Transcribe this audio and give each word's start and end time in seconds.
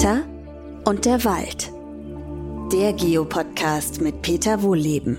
Peter 0.00 0.24
und 0.86 1.04
der 1.04 1.24
Wald. 1.24 1.70
Der 2.72 2.94
Geopodcast 2.94 4.00
mit 4.00 4.22
Peter 4.22 4.62
Wohlleben. 4.62 5.18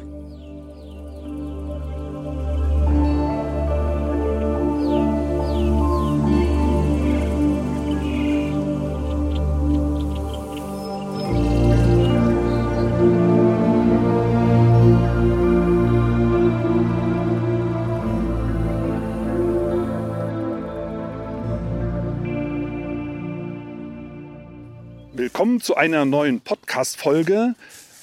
Zu 25.62 25.76
einer 25.76 26.06
neuen 26.06 26.42
Podcast-Folge. 26.42 27.54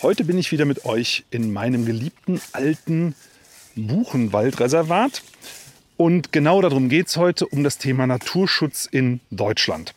Heute 0.01 0.23
bin 0.23 0.39
ich 0.39 0.53
wieder 0.53 0.65
mit 0.65 0.85
euch 0.85 1.25
in 1.31 1.53
meinem 1.53 1.87
geliebten 1.87 2.41
alten 2.53 3.17
Buchenwaldreservat. 3.75 5.23
Und 5.97 6.31
genau 6.31 6.63
darum 6.63 6.89
geht 6.89 7.09
es 7.09 7.17
heute, 7.17 7.49
um 7.49 7.65
das 7.65 7.79
Thema 7.79 8.07
Naturschutz 8.07 8.87
in 8.87 9.19
Deutschland. 9.33 9.93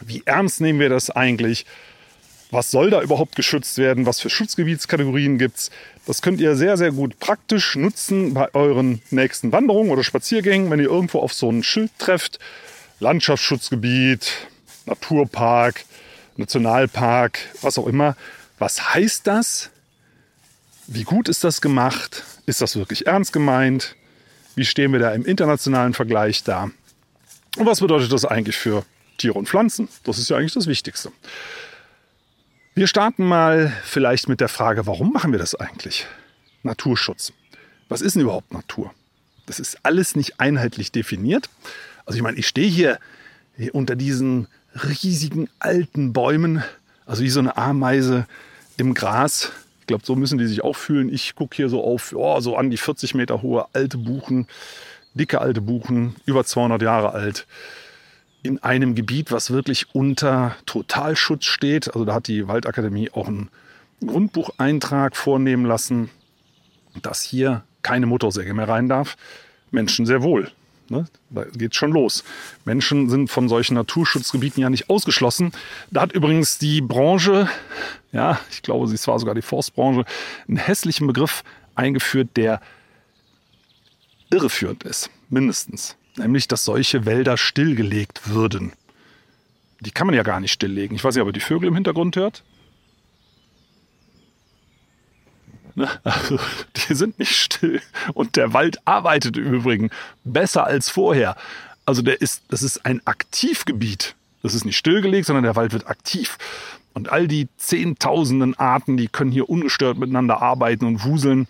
Wie 0.00 0.22
ernst 0.24 0.62
nehmen 0.62 0.80
wir 0.80 0.88
das 0.88 1.10
eigentlich? 1.10 1.66
Was 2.50 2.70
soll 2.70 2.88
da 2.88 3.02
überhaupt 3.02 3.36
geschützt 3.36 3.76
werden? 3.76 4.06
Was 4.06 4.20
für 4.20 4.30
Schutzgebietskategorien 4.30 5.36
gibt 5.36 5.58
es? 5.58 5.70
Das 6.06 6.22
könnt 6.22 6.40
ihr 6.40 6.56
sehr, 6.56 6.78
sehr 6.78 6.92
gut 6.92 7.18
praktisch 7.18 7.76
nutzen 7.76 8.32
bei 8.32 8.48
euren 8.54 9.02
nächsten 9.10 9.52
Wanderungen 9.52 9.90
oder 9.90 10.04
Spaziergängen, 10.04 10.70
wenn 10.70 10.80
ihr 10.80 10.88
irgendwo 10.88 11.18
auf 11.18 11.34
so 11.34 11.50
ein 11.50 11.62
Schild 11.62 11.90
trefft. 11.98 12.38
Landschaftsschutzgebiet, 12.98 14.48
Naturpark, 14.86 15.84
Nationalpark, 16.36 17.38
was 17.60 17.78
auch 17.78 17.86
immer. 17.86 18.16
Was 18.58 18.94
heißt 18.94 19.26
das? 19.26 19.70
Wie 20.86 21.04
gut 21.04 21.28
ist 21.28 21.44
das 21.44 21.60
gemacht? 21.60 22.24
Ist 22.46 22.60
das 22.60 22.76
wirklich 22.76 23.06
ernst 23.06 23.32
gemeint? 23.32 23.96
Wie 24.54 24.64
stehen 24.64 24.92
wir 24.92 25.00
da 25.00 25.12
im 25.12 25.24
internationalen 25.24 25.94
Vergleich 25.94 26.44
da? 26.44 26.70
Und 27.56 27.66
was 27.66 27.80
bedeutet 27.80 28.12
das 28.12 28.24
eigentlich 28.24 28.56
für 28.56 28.84
Tiere 29.18 29.34
und 29.34 29.48
Pflanzen? 29.48 29.88
Das 30.04 30.18
ist 30.18 30.28
ja 30.30 30.36
eigentlich 30.36 30.54
das 30.54 30.66
Wichtigste. 30.66 31.12
Wir 32.74 32.86
starten 32.86 33.24
mal 33.24 33.72
vielleicht 33.84 34.28
mit 34.28 34.40
der 34.40 34.48
Frage, 34.48 34.86
warum 34.86 35.12
machen 35.12 35.32
wir 35.32 35.38
das 35.38 35.54
eigentlich? 35.54 36.06
Naturschutz. 36.62 37.32
Was 37.88 38.00
ist 38.00 38.14
denn 38.14 38.22
überhaupt 38.22 38.52
Natur? 38.52 38.92
Das 39.46 39.60
ist 39.60 39.78
alles 39.82 40.16
nicht 40.16 40.40
einheitlich 40.40 40.92
definiert. 40.92 41.50
Also 42.06 42.16
ich 42.16 42.22
meine, 42.22 42.38
ich 42.38 42.46
stehe 42.48 42.68
hier 42.68 42.98
unter 43.72 43.96
diesen 43.96 44.48
riesigen 44.74 45.48
alten 45.58 46.12
Bäumen, 46.12 46.62
also 47.06 47.22
wie 47.22 47.30
so 47.30 47.40
eine 47.40 47.56
Ameise 47.56 48.26
im 48.76 48.94
Gras. 48.94 49.52
Ich 49.80 49.86
glaube, 49.86 50.04
so 50.06 50.16
müssen 50.16 50.38
die 50.38 50.46
sich 50.46 50.62
auch 50.62 50.76
fühlen. 50.76 51.12
Ich 51.12 51.34
gucke 51.34 51.56
hier 51.56 51.68
so 51.68 51.82
auf, 51.84 52.12
oh, 52.14 52.40
so 52.40 52.56
an 52.56 52.70
die 52.70 52.76
40 52.76 53.14
Meter 53.14 53.42
hohe 53.42 53.66
alte 53.72 53.98
Buchen, 53.98 54.46
dicke 55.14 55.40
alte 55.40 55.60
Buchen, 55.60 56.16
über 56.24 56.44
200 56.44 56.80
Jahre 56.82 57.12
alt, 57.12 57.46
in 58.42 58.62
einem 58.62 58.94
Gebiet, 58.94 59.30
was 59.30 59.50
wirklich 59.50 59.94
unter 59.94 60.56
Totalschutz 60.66 61.44
steht. 61.44 61.88
Also 61.88 62.04
da 62.04 62.14
hat 62.14 62.28
die 62.28 62.48
Waldakademie 62.48 63.10
auch 63.10 63.28
einen 63.28 63.50
Grundbucheintrag 64.04 65.16
vornehmen 65.16 65.64
lassen, 65.64 66.10
dass 67.02 67.22
hier 67.22 67.62
keine 67.82 68.06
Motorsäge 68.06 68.54
mehr 68.54 68.68
rein 68.68 68.88
darf. 68.88 69.16
Menschen 69.70 70.06
sehr 70.06 70.22
wohl. 70.22 70.50
Ne? 70.92 71.06
Da 71.30 71.44
geht 71.44 71.74
schon 71.74 71.90
los. 71.90 72.22
Menschen 72.66 73.08
sind 73.08 73.30
von 73.30 73.48
solchen 73.48 73.74
Naturschutzgebieten 73.74 74.60
ja 74.60 74.68
nicht 74.68 74.90
ausgeschlossen. 74.90 75.52
Da 75.90 76.02
hat 76.02 76.12
übrigens 76.12 76.58
die 76.58 76.82
Branche, 76.82 77.48
ja, 78.12 78.38
ich 78.50 78.60
glaube, 78.60 78.86
sie 78.86 79.06
war 79.06 79.18
sogar 79.18 79.34
die 79.34 79.40
Forstbranche, 79.40 80.04
einen 80.46 80.58
hässlichen 80.58 81.06
Begriff 81.06 81.44
eingeführt, 81.74 82.36
der 82.36 82.60
irreführend 84.30 84.84
ist, 84.84 85.08
mindestens. 85.30 85.96
Nämlich, 86.18 86.46
dass 86.46 86.66
solche 86.66 87.06
Wälder 87.06 87.38
stillgelegt 87.38 88.28
würden. 88.28 88.72
Die 89.80 89.92
kann 89.92 90.06
man 90.06 90.14
ja 90.14 90.22
gar 90.22 90.40
nicht 90.40 90.52
stilllegen. 90.52 90.94
Ich 90.94 91.02
weiß 91.02 91.14
nicht, 91.14 91.22
ob 91.22 91.28
ihr 91.28 91.32
die 91.32 91.40
Vögel 91.40 91.68
im 91.68 91.74
Hintergrund 91.74 92.16
hört. 92.16 92.44
Ne? 95.61 95.61
Also, 96.04 96.38
die 96.76 96.94
sind 96.94 97.18
nicht 97.18 97.34
still. 97.34 97.80
Und 98.14 98.36
der 98.36 98.52
Wald 98.52 98.78
arbeitet 98.86 99.36
im 99.36 99.54
Übrigen 99.54 99.90
besser 100.24 100.64
als 100.64 100.90
vorher. 100.90 101.36
Also 101.84 102.02
der 102.02 102.20
ist, 102.20 102.42
das 102.48 102.62
ist 102.62 102.84
ein 102.84 103.00
Aktivgebiet. 103.06 104.14
Das 104.42 104.54
ist 104.54 104.64
nicht 104.64 104.76
stillgelegt, 104.76 105.26
sondern 105.26 105.44
der 105.44 105.56
Wald 105.56 105.72
wird 105.72 105.86
aktiv. 105.86 106.38
Und 106.94 107.10
all 107.10 107.26
die 107.26 107.48
zehntausenden 107.56 108.56
Arten, 108.58 108.96
die 108.96 109.08
können 109.08 109.30
hier 109.30 109.48
ungestört 109.48 109.98
miteinander 109.98 110.42
arbeiten 110.42 110.84
und 110.84 111.04
wuseln. 111.04 111.46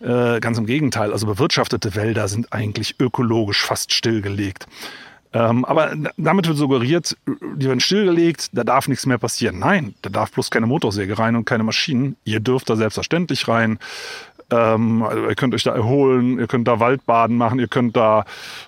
Äh, 0.00 0.40
ganz 0.40 0.56
im 0.56 0.66
Gegenteil, 0.66 1.12
also 1.12 1.26
bewirtschaftete 1.26 1.94
Wälder 1.94 2.26
sind 2.28 2.52
eigentlich 2.52 2.98
ökologisch 2.98 3.62
fast 3.62 3.92
stillgelegt. 3.92 4.66
Ähm, 5.32 5.64
aber 5.64 5.92
damit 6.16 6.48
wird 6.48 6.56
suggeriert, 6.56 7.16
die 7.54 7.66
werden 7.66 7.80
stillgelegt, 7.80 8.48
da 8.52 8.64
darf 8.64 8.88
nichts 8.88 9.06
mehr 9.06 9.18
passieren. 9.18 9.60
Nein, 9.60 9.94
da 10.02 10.10
darf 10.10 10.32
bloß 10.32 10.50
keine 10.50 10.66
Motorsäge 10.66 11.18
rein 11.18 11.36
und 11.36 11.44
keine 11.44 11.62
Maschinen. 11.62 12.16
Ihr 12.24 12.40
dürft 12.40 12.68
da 12.68 12.74
selbstverständlich 12.74 13.46
rein. 13.46 13.78
Ähm, 14.50 15.04
also 15.04 15.28
ihr 15.28 15.34
könnt 15.36 15.54
euch 15.54 15.62
da 15.62 15.72
erholen, 15.72 16.40
ihr 16.40 16.48
könnt 16.48 16.66
da 16.66 16.80
Waldbaden 16.80 17.36
machen, 17.36 17.60
ihr 17.60 17.68
könnt 17.68 17.96
da 17.96 18.24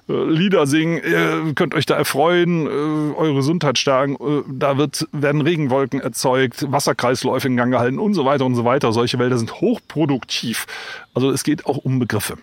äh, 0.08 0.12
Lieder 0.12 0.68
singen, 0.68 1.00
ihr 1.04 1.52
könnt 1.54 1.74
euch 1.74 1.86
da 1.86 1.96
erfreuen, 1.96 2.66
äh, 2.66 3.14
eure 3.16 3.34
Gesundheit 3.34 3.76
stärken. 3.76 4.14
Äh, 4.14 4.42
da 4.48 4.78
wird, 4.78 5.08
werden 5.10 5.40
Regenwolken 5.40 6.00
erzeugt, 6.00 6.70
Wasserkreisläufe 6.70 7.48
in 7.48 7.56
Gang 7.56 7.72
gehalten 7.72 7.98
und 7.98 8.14
so 8.14 8.24
weiter 8.24 8.46
und 8.46 8.54
so 8.54 8.64
weiter. 8.64 8.92
Solche 8.92 9.18
Wälder 9.18 9.38
sind 9.38 9.60
hochproduktiv. 9.60 10.66
Also 11.12 11.32
es 11.32 11.42
geht 11.42 11.66
auch 11.66 11.78
um 11.78 11.98
Begriffe. 11.98 12.38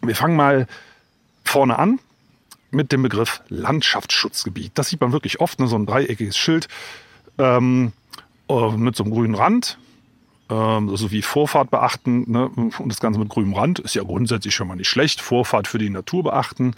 Wir 0.00 0.16
fangen 0.16 0.36
mal 0.36 0.66
vorne 1.44 1.78
an 1.78 1.98
mit 2.74 2.92
dem 2.92 3.02
Begriff 3.02 3.42
Landschaftsschutzgebiet. 3.48 4.72
Das 4.74 4.88
sieht 4.88 5.00
man 5.00 5.12
wirklich 5.12 5.40
oft, 5.40 5.60
ne, 5.60 5.66
so 5.66 5.76
ein 5.76 5.86
dreieckiges 5.86 6.36
Schild 6.36 6.68
ähm, 7.38 7.92
äh, 8.48 8.70
mit 8.76 8.96
so 8.96 9.04
einem 9.04 9.12
grünen 9.12 9.34
Rand. 9.34 9.78
Ähm, 10.50 10.88
also 10.90 11.10
wie 11.10 11.22
Vorfahrt 11.22 11.70
beachten 11.70 12.30
ne, 12.30 12.48
und 12.48 12.88
das 12.88 13.00
Ganze 13.00 13.18
mit 13.18 13.28
grünem 13.28 13.54
Rand 13.54 13.78
ist 13.78 13.94
ja 13.94 14.02
grundsätzlich 14.02 14.54
schon 14.54 14.68
mal 14.68 14.76
nicht 14.76 14.88
schlecht. 14.88 15.20
Vorfahrt 15.20 15.68
für 15.68 15.78
die 15.78 15.90
Natur 15.90 16.24
beachten. 16.24 16.74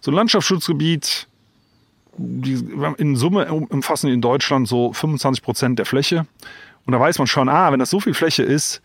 So 0.00 0.10
ein 0.10 0.14
Landschaftsschutzgebiet, 0.14 1.28
die, 2.18 2.64
in 2.96 3.16
Summe 3.16 3.52
umfassen 3.52 4.10
in 4.10 4.20
Deutschland 4.20 4.68
so 4.68 4.92
25 4.92 5.42
Prozent 5.42 5.78
der 5.78 5.86
Fläche. 5.86 6.26
Und 6.86 6.92
da 6.92 7.00
weiß 7.00 7.18
man 7.18 7.26
schon, 7.26 7.48
ah, 7.48 7.72
wenn 7.72 7.80
das 7.80 7.90
so 7.90 8.00
viel 8.00 8.14
Fläche 8.14 8.42
ist, 8.42 8.80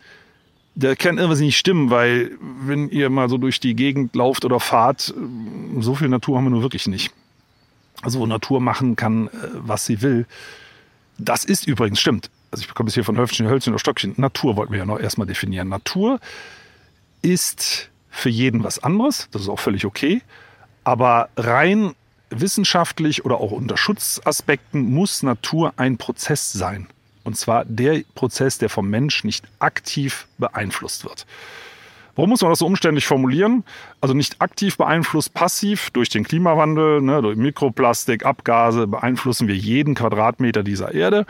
der 0.74 0.96
kann 0.96 1.18
irgendwas 1.18 1.40
nicht 1.40 1.58
stimmen, 1.58 1.90
weil 1.90 2.30
wenn 2.40 2.88
ihr 2.88 3.10
mal 3.10 3.28
so 3.28 3.38
durch 3.38 3.60
die 3.60 3.74
Gegend 3.74 4.14
lauft 4.16 4.44
oder 4.44 4.60
fahrt, 4.60 5.14
so 5.78 5.94
viel 5.94 6.08
Natur 6.08 6.36
haben 6.36 6.44
wir 6.44 6.50
nur 6.50 6.62
wirklich 6.62 6.86
nicht. 6.86 7.12
Also 8.00 8.26
Natur 8.26 8.60
machen 8.60 8.96
kann, 8.96 9.28
äh, 9.28 9.30
was 9.54 9.86
sie 9.86 10.02
will. 10.02 10.26
Das 11.18 11.44
ist 11.44 11.66
übrigens, 11.66 12.00
stimmt. 12.00 12.30
Also 12.50 12.62
ich 12.62 12.68
bekomme 12.68 12.88
es 12.88 12.94
hier 12.94 13.04
von 13.04 13.16
Höfchen, 13.16 13.46
Hölzchen 13.46 13.72
oder 13.72 13.78
Stöckchen. 13.78 14.14
Natur 14.16 14.56
wollten 14.56 14.72
wir 14.72 14.80
ja 14.80 14.84
noch 14.84 14.98
erstmal 14.98 15.26
definieren. 15.26 15.68
Natur 15.68 16.20
ist 17.22 17.90
für 18.10 18.28
jeden 18.28 18.64
was 18.64 18.82
anderes. 18.82 19.28
Das 19.30 19.42
ist 19.42 19.48
auch 19.48 19.60
völlig 19.60 19.86
okay. 19.86 20.22
Aber 20.84 21.28
rein 21.36 21.94
wissenschaftlich 22.30 23.24
oder 23.24 23.38
auch 23.38 23.52
unter 23.52 23.76
Schutzaspekten 23.76 24.82
muss 24.82 25.22
Natur 25.22 25.74
ein 25.76 25.96
Prozess 25.96 26.52
sein. 26.52 26.88
Und 27.24 27.36
zwar 27.36 27.64
der 27.64 28.02
Prozess, 28.14 28.58
der 28.58 28.68
vom 28.68 28.88
Mensch 28.88 29.24
nicht 29.24 29.44
aktiv 29.58 30.26
beeinflusst 30.38 31.04
wird. 31.04 31.26
Warum 32.14 32.28
muss 32.30 32.42
man 32.42 32.50
das 32.50 32.58
so 32.58 32.66
umständlich 32.66 33.06
formulieren? 33.06 33.64
Also 34.02 34.12
nicht 34.12 34.42
aktiv 34.42 34.76
beeinflusst, 34.76 35.32
passiv 35.32 35.90
durch 35.90 36.10
den 36.10 36.24
Klimawandel, 36.24 37.00
ne, 37.00 37.22
durch 37.22 37.36
Mikroplastik, 37.36 38.26
Abgase 38.26 38.86
beeinflussen 38.86 39.48
wir 39.48 39.56
jeden 39.56 39.94
Quadratmeter 39.94 40.62
dieser 40.62 40.92
Erde. 40.92 41.24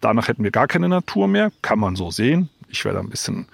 Danach 0.00 0.26
hätten 0.26 0.42
wir 0.42 0.50
gar 0.50 0.66
keine 0.66 0.88
Natur 0.88 1.28
mehr, 1.28 1.52
kann 1.62 1.78
man 1.78 1.94
so 1.94 2.10
sehen. 2.10 2.48
Ich 2.68 2.84
wäre 2.84 2.96
da 2.96 3.00
ein 3.00 3.10
bisschen 3.10 3.46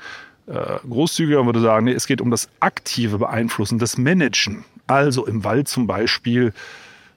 äh, 0.47 0.79
großzügiger 0.89 1.41
und 1.41 1.47
würde 1.47 1.61
sagen, 1.61 1.85
nee, 1.85 1.93
es 1.93 2.07
geht 2.07 2.23
um 2.23 2.31
das 2.31 2.49
aktive 2.61 3.19
Beeinflussen, 3.19 3.79
das 3.79 3.99
Managen. 3.99 4.65
Also 4.87 5.27
im 5.27 5.45
Wald 5.45 5.69
zum 5.69 5.87
Beispiel 5.87 6.55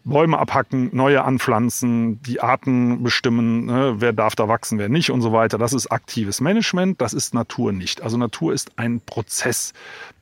Bäume 0.06 0.38
abhacken, 0.38 0.90
neue 0.92 1.24
anpflanzen, 1.24 2.22
die 2.24 2.42
Arten 2.42 3.04
bestimmen, 3.04 3.66
ne, 3.66 3.96
wer 4.00 4.12
darf 4.12 4.36
da 4.36 4.48
wachsen, 4.50 4.78
wer 4.78 4.90
nicht 4.90 5.12
und 5.12 5.22
so 5.22 5.32
weiter. 5.32 5.58
Das 5.58 5.72
ist 5.72 5.88
aktives 5.88 6.42
Management, 6.42 7.00
das 7.00 7.14
ist 7.14 7.34
Natur 7.34 7.72
nicht. 7.72 8.02
Also 8.02 8.18
Natur 8.18 8.54
ist 8.54 8.78
ein 8.78 9.00
Prozess, 9.00 9.74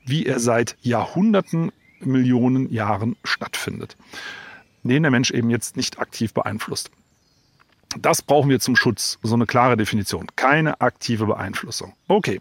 wie 0.04 0.24
er 0.26 0.38
seit 0.38 0.76
Jahrhunderten, 0.82 1.72
Millionen 2.00 2.72
Jahren 2.72 3.16
stattfindet, 3.24 3.96
den 4.82 5.02
der 5.02 5.10
Mensch 5.10 5.30
eben 5.30 5.50
jetzt 5.50 5.76
nicht 5.76 5.98
aktiv 5.98 6.32
beeinflusst. 6.34 6.90
Das 7.98 8.22
brauchen 8.22 8.50
wir 8.50 8.60
zum 8.60 8.76
Schutz, 8.76 9.18
so 9.22 9.34
eine 9.34 9.46
klare 9.46 9.76
Definition. 9.76 10.26
Keine 10.34 10.80
aktive 10.80 11.26
Beeinflussung. 11.26 11.94
Okay, 12.08 12.40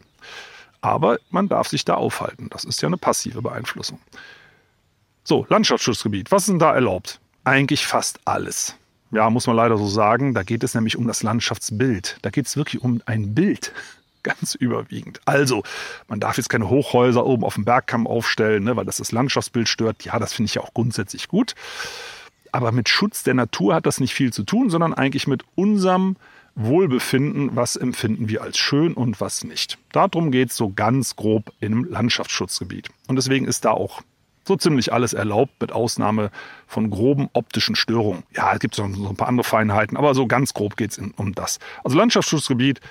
aber 0.81 1.19
man 1.29 1.47
darf 1.47 1.67
sich 1.67 1.85
da 1.85 1.95
aufhalten. 1.95 2.47
Das 2.49 2.63
ist 2.63 2.81
ja 2.81 2.87
eine 2.87 2.97
passive 2.97 3.41
Beeinflussung. 3.41 3.99
So, 5.23 5.45
Landschaftsschutzgebiet. 5.49 6.31
Was 6.31 6.43
ist 6.43 6.49
denn 6.49 6.59
da 6.59 6.73
erlaubt? 6.73 7.20
Eigentlich 7.43 7.85
fast 7.85 8.19
alles. 8.25 8.75
Ja, 9.11 9.29
muss 9.29 9.47
man 9.47 9.55
leider 9.55 9.77
so 9.77 9.87
sagen. 9.87 10.33
Da 10.33 10.43
geht 10.43 10.63
es 10.63 10.73
nämlich 10.73 10.97
um 10.97 11.07
das 11.07 11.23
Landschaftsbild. 11.23 12.17
Da 12.21 12.29
geht 12.29 12.45
es 12.45 12.55
wirklich 12.55 12.81
um 12.81 13.01
ein 13.05 13.35
Bild. 13.35 13.73
Ganz 14.23 14.55
überwiegend. 14.55 15.19
Also, 15.25 15.63
man 16.07 16.19
darf 16.19 16.37
jetzt 16.37 16.49
keine 16.49 16.69
Hochhäuser 16.69 17.25
oben 17.25 17.43
auf 17.43 17.55
dem 17.55 17.65
Bergkamm 17.65 18.05
aufstellen, 18.05 18.63
ne, 18.63 18.75
weil 18.75 18.85
das 18.85 18.97
das 18.97 19.11
Landschaftsbild 19.11 19.67
stört. 19.67 20.03
Ja, 20.05 20.19
das 20.19 20.33
finde 20.33 20.47
ich 20.47 20.55
ja 20.55 20.61
auch 20.61 20.73
grundsätzlich 20.73 21.27
gut. 21.27 21.55
Aber 22.51 22.71
mit 22.71 22.87
Schutz 22.87 23.23
der 23.23 23.33
Natur 23.33 23.73
hat 23.73 23.85
das 23.85 23.99
nicht 23.99 24.13
viel 24.13 24.31
zu 24.31 24.43
tun, 24.43 24.69
sondern 24.69 24.93
eigentlich 24.93 25.25
mit 25.25 25.43
unserem 25.55 26.17
Wohlbefinden, 26.55 27.55
was 27.55 27.75
empfinden 27.75 28.29
wir 28.29 28.41
als 28.43 28.57
schön 28.57 28.93
und 28.93 29.21
was 29.21 29.43
nicht. 29.43 29.77
Darum 29.91 30.31
geht 30.31 30.51
es 30.51 30.57
so 30.57 30.71
ganz 30.71 31.15
grob 31.15 31.51
einem 31.61 31.85
Landschaftsschutzgebiet. 31.85 32.89
Und 33.07 33.15
deswegen 33.15 33.45
ist 33.45 33.65
da 33.65 33.71
auch 33.71 34.01
so 34.43 34.55
ziemlich 34.55 34.91
alles 34.91 35.13
erlaubt, 35.13 35.53
mit 35.61 35.71
Ausnahme 35.71 36.31
von 36.67 36.89
groben 36.89 37.29
optischen 37.33 37.75
Störungen. 37.75 38.23
Ja, 38.35 38.53
es 38.53 38.59
gibt 38.59 38.75
so 38.75 38.83
ein 38.83 39.15
paar 39.15 39.27
andere 39.27 39.43
Feinheiten, 39.43 39.97
aber 39.97 40.15
so 40.15 40.27
ganz 40.27 40.53
grob 40.53 40.77
geht 40.77 40.91
es 40.91 41.01
um 41.15 41.33
das. 41.33 41.59
Also 41.83 41.97
Landschaftsschutzgebiet 41.97 42.81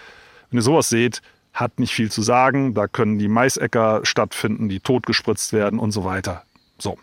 wenn 0.51 0.59
ihr 0.59 0.63
sowas 0.63 0.89
seht, 0.89 1.23
hat 1.53 1.79
nicht 1.79 1.93
viel 1.93 2.11
zu 2.11 2.23
sagen. 2.23 2.75
Da 2.75 2.87
können 2.87 3.19
die 3.19 3.29
Maisäcker 3.29 4.01
stattfinden, 4.05 4.69
die 4.69 4.81
totgespritzt 4.81 5.53
werden 5.53 5.79
und 5.79 5.93
so 5.93 6.05
weiter. 6.05 6.43
So, 6.79 6.99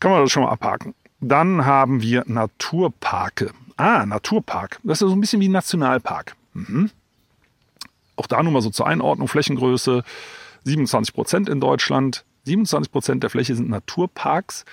kann 0.00 0.10
man 0.10 0.22
das 0.22 0.30
schon 0.30 0.42
mal 0.42 0.50
abhaken. 0.50 0.94
Dann 1.20 1.64
haben 1.64 2.02
wir 2.02 2.24
Naturparke. 2.26 3.52
Ah, 3.76 4.04
Naturpark. 4.06 4.80
Das 4.82 5.00
ist 5.00 5.08
so 5.08 5.14
ein 5.14 5.20
bisschen 5.20 5.40
wie 5.40 5.48
Nationalpark. 5.48 6.36
Mhm. 6.52 6.90
Auch 8.16 8.26
da 8.26 8.42
nur 8.42 8.52
mal 8.52 8.62
so 8.62 8.70
zur 8.70 8.86
Einordnung, 8.86 9.26
Flächengröße 9.28 10.04
27 10.64 11.14
Prozent 11.14 11.48
in 11.48 11.60
Deutschland. 11.60 12.24
27 12.44 12.92
Prozent 12.92 13.22
der 13.22 13.30
Fläche 13.30 13.54
sind 13.54 13.68
Naturparks. 13.68 14.64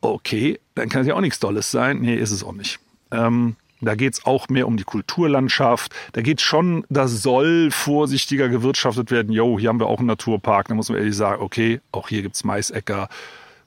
Okay, 0.00 0.60
dann 0.74 0.88
kann 0.88 1.02
es 1.02 1.06
ja 1.06 1.14
auch 1.14 1.20
nichts 1.20 1.40
Tolles 1.40 1.70
sein. 1.70 2.00
Nee, 2.00 2.16
ist 2.16 2.30
es 2.30 2.44
auch 2.44 2.52
nicht. 2.52 2.78
Ähm, 3.10 3.56
da 3.80 3.94
geht 3.94 4.14
es 4.14 4.24
auch 4.24 4.48
mehr 4.48 4.66
um 4.66 4.76
die 4.76 4.84
Kulturlandschaft. 4.84 5.94
Da 6.12 6.22
geht 6.22 6.40
schon, 6.40 6.84
da 6.88 7.08
soll 7.08 7.70
vorsichtiger 7.70 8.48
gewirtschaftet 8.48 9.10
werden. 9.10 9.32
Jo, 9.32 9.58
hier 9.58 9.68
haben 9.68 9.80
wir 9.80 9.86
auch 9.86 9.98
einen 9.98 10.08
Naturpark. 10.08 10.68
Da 10.68 10.74
muss 10.74 10.88
man 10.88 10.98
ehrlich 10.98 11.16
sagen, 11.16 11.42
okay, 11.42 11.80
auch 11.92 12.08
hier 12.08 12.22
gibt 12.22 12.36
es 12.36 12.44
Maisäcker 12.44 13.08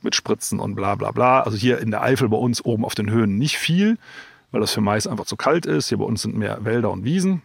mit 0.01 0.15
Spritzen 0.15 0.59
und 0.59 0.75
bla 0.75 0.95
bla 0.95 1.11
bla. 1.11 1.41
Also 1.41 1.57
hier 1.57 1.79
in 1.79 1.91
der 1.91 2.01
Eifel 2.01 2.29
bei 2.29 2.37
uns 2.37 2.63
oben 2.63 2.85
auf 2.85 2.95
den 2.95 3.09
Höhen 3.09 3.37
nicht 3.37 3.57
viel, 3.57 3.97
weil 4.51 4.61
das 4.61 4.71
für 4.71 4.81
Mais 4.81 5.07
einfach 5.07 5.25
zu 5.25 5.35
kalt 5.35 5.65
ist. 5.65 5.89
Hier 5.89 5.97
bei 5.97 6.05
uns 6.05 6.23
sind 6.23 6.35
mehr 6.35 6.63
Wälder 6.65 6.91
und 6.91 7.03
Wiesen. 7.03 7.41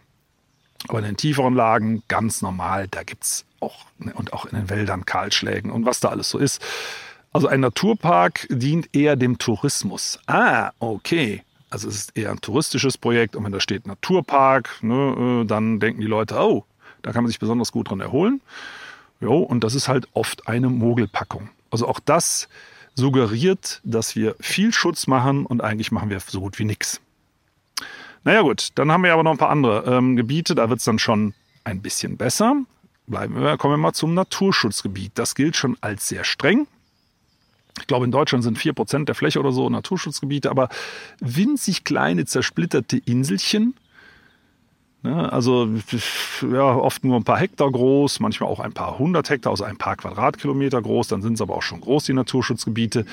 Aber 0.87 0.99
in 0.99 1.05
den 1.05 1.17
tieferen 1.17 1.55
Lagen 1.55 2.03
ganz 2.07 2.41
normal, 2.41 2.87
da 2.87 3.03
gibt 3.03 3.23
es 3.23 3.45
auch, 3.59 3.85
ne, 3.97 4.13
und 4.13 4.33
auch 4.33 4.45
in 4.45 4.55
den 4.55 4.69
Wäldern 4.69 5.05
Kahlschlägen 5.05 5.71
und 5.71 5.85
was 5.85 5.99
da 5.99 6.09
alles 6.09 6.29
so 6.29 6.37
ist. 6.37 6.61
Also 7.33 7.47
ein 7.47 7.59
Naturpark 7.59 8.47
dient 8.49 8.95
eher 8.95 9.15
dem 9.15 9.37
Tourismus. 9.37 10.19
Ah, 10.27 10.71
okay. 10.79 11.43
Also 11.69 11.89
es 11.89 11.95
ist 11.95 12.17
eher 12.17 12.31
ein 12.31 12.39
touristisches 12.39 12.97
Projekt 12.97 13.35
und 13.35 13.43
wenn 13.43 13.51
da 13.51 13.59
steht 13.59 13.87
Naturpark, 13.87 14.81
ne, 14.81 15.41
äh, 15.43 15.45
dann 15.45 15.79
denken 15.79 16.01
die 16.01 16.07
Leute, 16.07 16.35
oh, 16.37 16.65
da 17.01 17.11
kann 17.11 17.23
man 17.23 17.29
sich 17.29 17.39
besonders 17.39 17.71
gut 17.71 17.89
dran 17.89 17.99
erholen. 17.99 18.41
Jo, 19.19 19.39
und 19.39 19.63
das 19.63 19.75
ist 19.75 19.87
halt 19.87 20.07
oft 20.13 20.47
eine 20.47 20.69
Mogelpackung. 20.69 21.49
Also 21.71 21.87
auch 21.87 21.99
das 21.99 22.47
suggeriert, 22.95 23.81
dass 23.83 24.15
wir 24.15 24.35
viel 24.39 24.71
Schutz 24.71 25.07
machen 25.07 25.45
und 25.45 25.61
eigentlich 25.61 25.91
machen 25.91 26.09
wir 26.09 26.19
so 26.19 26.39
gut 26.39 26.59
wie 26.59 26.65
nichts. 26.65 27.01
Naja 28.25 28.41
gut, 28.41 28.69
dann 28.75 28.91
haben 28.91 29.03
wir 29.03 29.13
aber 29.13 29.23
noch 29.23 29.31
ein 29.31 29.37
paar 29.37 29.51
andere 29.51 29.85
ähm, 29.85 30.15
Gebiete, 30.15 30.55
da 30.55 30.67
wird 30.69 30.79
es 30.79 30.85
dann 30.85 30.99
schon 30.99 31.33
ein 31.63 31.81
bisschen 31.81 32.17
besser. 32.17 32.55
Bleiben 33.07 33.39
wir, 33.39 33.55
kommen 33.57 33.73
wir 33.73 33.77
mal 33.77 33.93
zum 33.93 34.15
Naturschutzgebiet. 34.15 35.11
Das 35.13 35.35
gilt 35.35 35.55
schon 35.55 35.77
als 35.81 36.07
sehr 36.07 36.23
streng. 36.23 36.65
Ich 37.79 37.85
glaube, 37.85 38.05
in 38.05 38.11
Deutschland 38.11 38.43
sind 38.43 38.57
vier 38.57 38.73
Prozent 38.73 39.09
der 39.09 39.15
Fläche 39.15 39.39
oder 39.39 39.51
so 39.51 39.69
Naturschutzgebiete, 39.69 40.49
aber 40.49 40.69
winzig 41.19 41.83
kleine 41.83 42.25
zersplitterte 42.25 42.97
Inselchen. 42.97 43.75
Ne, 45.03 45.31
also 45.31 45.69
ja, 46.51 46.73
oft 46.73 47.03
nur 47.03 47.17
ein 47.17 47.25
paar 47.25 47.37
Hektar 47.37 47.69
groß, 47.69 48.21
manchmal 48.21 48.49
auch 48.49 48.59
ein 48.59 48.73
paar 48.73 48.97
hundert 48.97 49.29
Hektar, 49.29 49.51
also 49.51 49.65
ein 49.65 49.77
paar 49.77 49.97
Quadratkilometer 49.97 50.81
groß. 50.81 51.09
Dann 51.09 51.21
sind 51.21 51.33
es 51.33 51.41
aber 51.41 51.55
auch 51.55 51.61
schon 51.61 51.81
groß, 51.81 52.05
die 52.05 52.13
Naturschutzgebiete. 52.13 53.05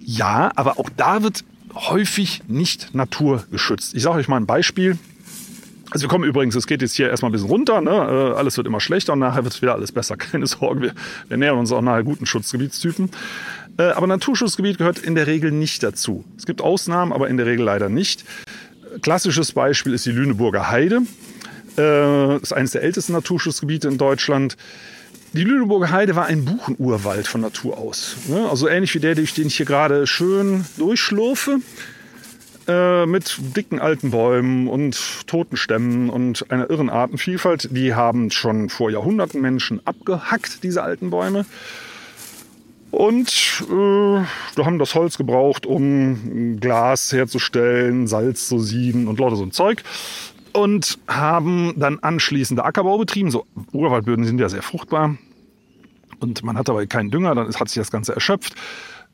Ja, 0.00 0.50
aber 0.56 0.80
auch 0.80 0.90
da 0.96 1.22
wird 1.22 1.44
häufig 1.74 2.42
nicht 2.48 2.94
naturgeschützt. 2.94 3.94
Ich 3.94 4.02
sage 4.02 4.18
euch 4.18 4.28
mal 4.28 4.36
ein 4.36 4.46
Beispiel. 4.46 4.98
Also 5.90 6.04
wir 6.04 6.08
kommen 6.08 6.24
übrigens, 6.24 6.54
es 6.54 6.68
geht 6.68 6.82
jetzt 6.82 6.94
hier 6.94 7.10
erstmal 7.10 7.30
ein 7.30 7.32
bisschen 7.32 7.48
runter, 7.48 7.80
ne? 7.80 7.90
Äh, 7.90 8.38
alles 8.38 8.56
wird 8.56 8.66
immer 8.66 8.80
schlechter 8.80 9.12
und 9.12 9.18
nachher 9.18 9.42
wird 9.42 9.60
wieder 9.60 9.74
alles 9.74 9.90
besser. 9.90 10.16
Keine 10.18 10.46
Sorge, 10.46 10.82
wir, 10.82 10.92
wir 11.28 11.36
nähern 11.36 11.58
uns 11.58 11.72
auch 11.72 11.82
nachher 11.82 12.04
guten 12.04 12.26
Schutzgebietstypen. 12.26 13.10
Äh, 13.76 13.82
aber 13.82 14.06
Naturschutzgebiet 14.06 14.78
gehört 14.78 14.98
in 14.98 15.14
der 15.14 15.26
Regel 15.26 15.50
nicht 15.50 15.82
dazu. 15.82 16.24
Es 16.36 16.46
gibt 16.46 16.60
Ausnahmen, 16.60 17.12
aber 17.12 17.28
in 17.28 17.36
der 17.36 17.46
Regel 17.46 17.64
leider 17.64 17.88
nicht. 17.88 18.24
Klassisches 19.02 19.52
Beispiel 19.52 19.92
ist 19.92 20.06
die 20.06 20.12
Lüneburger 20.12 20.70
Heide. 20.70 21.02
Das 21.76 21.84
äh, 21.84 22.36
ist 22.36 22.52
eines 22.52 22.72
der 22.72 22.82
ältesten 22.82 23.12
Naturschutzgebiete 23.12 23.88
in 23.88 23.98
Deutschland. 23.98 24.56
Die 25.32 25.44
Lüneburger 25.44 25.90
Heide 25.90 26.16
war 26.16 26.26
ein 26.26 26.44
Buchenurwald 26.44 27.28
von 27.28 27.40
Natur 27.40 27.78
aus. 27.78 28.16
Ne? 28.26 28.48
Also 28.50 28.68
ähnlich 28.68 28.94
wie 28.94 29.00
der, 29.00 29.14
durch 29.14 29.32
den 29.32 29.46
ich 29.46 29.56
hier 29.56 29.66
gerade 29.66 30.06
schön 30.06 30.64
durchschlurfe. 30.76 31.60
Äh, 32.66 33.06
mit 33.06 33.38
dicken 33.56 33.80
alten 33.80 34.10
Bäumen 34.10 34.68
und 34.68 35.26
toten 35.26 35.56
Stämmen 35.56 36.10
und 36.10 36.50
einer 36.50 36.68
irren 36.68 36.90
Artenvielfalt. 36.90 37.68
Die 37.72 37.94
haben 37.94 38.30
schon 38.30 38.68
vor 38.68 38.90
Jahrhunderten 38.90 39.40
Menschen 39.40 39.80
abgehackt, 39.86 40.62
diese 40.62 40.82
alten 40.82 41.10
Bäume. 41.10 41.46
Und 42.90 43.64
äh, 43.68 43.72
wir 43.72 44.66
haben 44.66 44.78
das 44.78 44.94
Holz 44.94 45.16
gebraucht, 45.16 45.64
um 45.64 46.58
Glas 46.60 47.12
herzustellen, 47.12 48.06
Salz 48.06 48.48
zu 48.48 48.58
sieden 48.58 49.08
und 49.08 49.18
lauter 49.18 49.36
so 49.36 49.44
ein 49.44 49.52
Zeug. 49.52 49.82
Und 50.52 50.98
haben 51.06 51.74
dann 51.76 51.98
anschließend 52.00 52.60
Ackerbau 52.60 52.98
betrieben. 52.98 53.30
So 53.30 53.46
Urwaldböden 53.72 54.24
sind 54.24 54.40
ja 54.40 54.48
sehr 54.48 54.62
fruchtbar. 54.62 55.16
Und 56.20 56.42
man 56.44 56.56
hat 56.58 56.68
aber 56.68 56.86
keinen 56.86 57.10
Dünger, 57.10 57.34
dann 57.34 57.48
hat 57.48 57.68
sich 57.68 57.80
das 57.80 57.90
Ganze 57.90 58.14
erschöpft. 58.14 58.54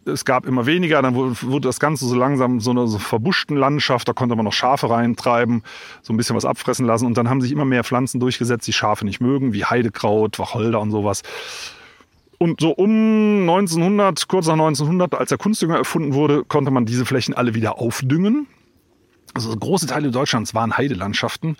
Es 0.05 0.25
gab 0.25 0.47
immer 0.47 0.67
weniger, 0.67 1.03
dann 1.03 1.17
wurde 1.17 1.61
das 1.67 1.81
Ganze 1.81 2.07
so 2.07 2.15
langsam 2.15 2.61
so 2.61 2.71
eine 2.71 2.87
so 2.87 2.99
verbuschten 2.99 3.57
Landschaft, 3.57 4.07
da 4.07 4.13
konnte 4.13 4.37
man 4.37 4.45
noch 4.45 4.53
Schafe 4.53 4.89
reintreiben, 4.89 5.65
so 6.03 6.13
ein 6.13 6.17
bisschen 6.17 6.37
was 6.37 6.45
abfressen 6.45 6.87
lassen. 6.87 7.07
Und 7.07 7.17
dann 7.17 7.29
haben 7.29 7.41
sich 7.41 7.51
immer 7.51 7.65
mehr 7.65 7.83
Pflanzen 7.83 8.21
durchgesetzt, 8.21 8.69
die 8.69 8.73
Schafe 8.73 9.05
nicht 9.05 9.21
mögen, 9.21 9.53
wie 9.53 9.65
Heidekraut, 9.65 10.39
Wacholder 10.39 10.81
und 10.81 10.93
sowas. 10.93 11.23
Und 12.39 12.61
so 12.61 12.71
um 12.71 13.49
1900, 13.49 14.29
kurz 14.29 14.47
nach 14.47 14.53
1900, 14.53 15.15
als 15.15 15.31
der 15.31 15.39
Kunstdünger 15.39 15.77
erfunden 15.77 16.15
wurde, 16.15 16.45
konnte 16.45 16.71
man 16.71 16.87
diese 16.87 17.07
Flächen 17.07 17.35
alle 17.35 17.55
wieder 17.55 17.79
aufdüngen. 17.79 18.47
Also 19.37 19.55
große 19.55 19.87
Teile 19.87 20.11
Deutschlands 20.11 20.55
waren 20.55 20.79
Heidelandschaften, 20.79 21.59